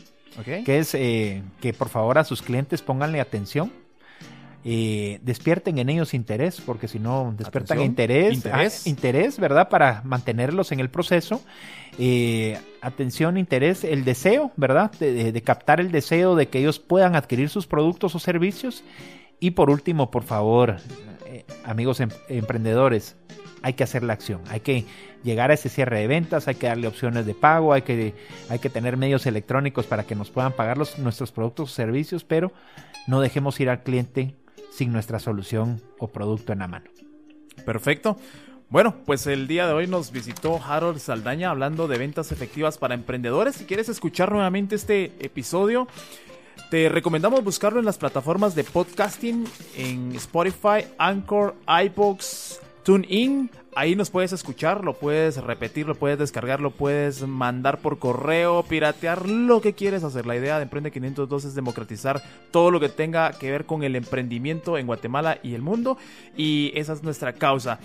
[0.65, 3.71] que es eh, que por favor a sus clientes pónganle atención
[4.63, 9.69] eh, despierten en ellos interés, porque si no despiertan interés, interés, ah, interés, ¿verdad?
[9.69, 11.41] Para mantenerlos en el proceso.
[11.97, 14.91] Eh, atención, interés, el deseo, ¿verdad?
[14.99, 18.83] De, captar el deseo de que ellos puedan adquirir sus productos o servicios.
[19.39, 20.77] Y por último, por favor,
[21.25, 23.15] eh, amigos em, emprendedores,
[23.63, 24.85] hay que hacer la acción, hay que
[25.23, 28.13] llegar a ese cierre de ventas, hay que darle opciones de pago, hay que,
[28.49, 32.23] hay que tener medios electrónicos para que nos puedan pagar los, nuestros productos o servicios,
[32.23, 32.51] pero
[33.07, 34.35] no dejemos ir al cliente
[34.71, 36.89] sin nuestra solución o producto en la mano.
[37.65, 38.17] Perfecto.
[38.69, 42.95] Bueno, pues el día de hoy nos visitó Harold Saldaña hablando de ventas efectivas para
[42.95, 43.55] emprendedores.
[43.55, 45.89] Si quieres escuchar nuevamente este episodio,
[46.69, 49.45] te recomendamos buscarlo en las plataformas de podcasting,
[49.75, 56.59] en Spotify, Anchor, iBox, TuneIn, Ahí nos puedes escuchar, lo puedes repetir, lo puedes descargar,
[56.59, 60.25] lo puedes mandar por correo, piratear, lo que quieres hacer.
[60.25, 62.21] La idea de Emprende 502 es democratizar
[62.51, 65.97] todo lo que tenga que ver con el emprendimiento en Guatemala y el mundo.
[66.35, 67.79] Y esa es nuestra causa.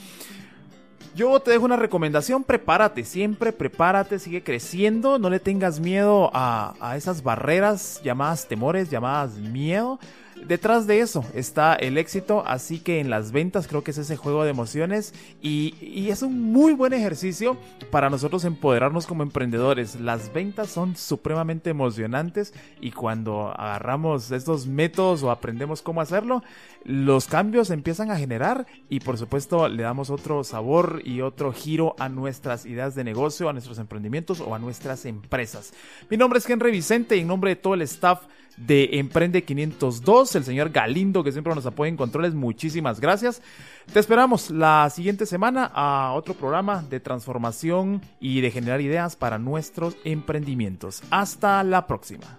[1.15, 6.75] Yo te dejo una recomendación, prepárate, siempre prepárate, sigue creciendo, no le tengas miedo a,
[6.81, 10.01] a esas barreras llamadas temores, llamadas miedo
[10.47, 14.17] detrás de eso está el éxito, así que en las ventas creo que es ese
[14.17, 15.75] juego de emociones y,
[16.07, 17.57] es un muy buen ejercicio
[17.91, 20.01] para nosotros empoderarnos como emprendedores.
[20.01, 26.43] Las ventas son supremamente emocionantes y cuando agarramos estos métodos o aprendemos cómo hacerlo,
[26.85, 31.97] los cambios empiezan a generar y por supuesto le damos otro sabor y otro giro
[31.99, 35.73] a nuestras ideas de negocio, a nuestros emprendimientos o a nuestras empresas.
[36.09, 38.21] Mi nombre es Henry Vicente y en nombre de todo el staff
[38.57, 43.43] de Emprende 502, el señor Galindo que siempre nos apoya en controles, muchísimas gracias.
[43.93, 49.39] Te esperamos la siguiente semana a otro programa de transformación y de generar ideas para
[49.39, 51.03] nuestros emprendimientos.
[51.11, 52.39] Hasta la próxima.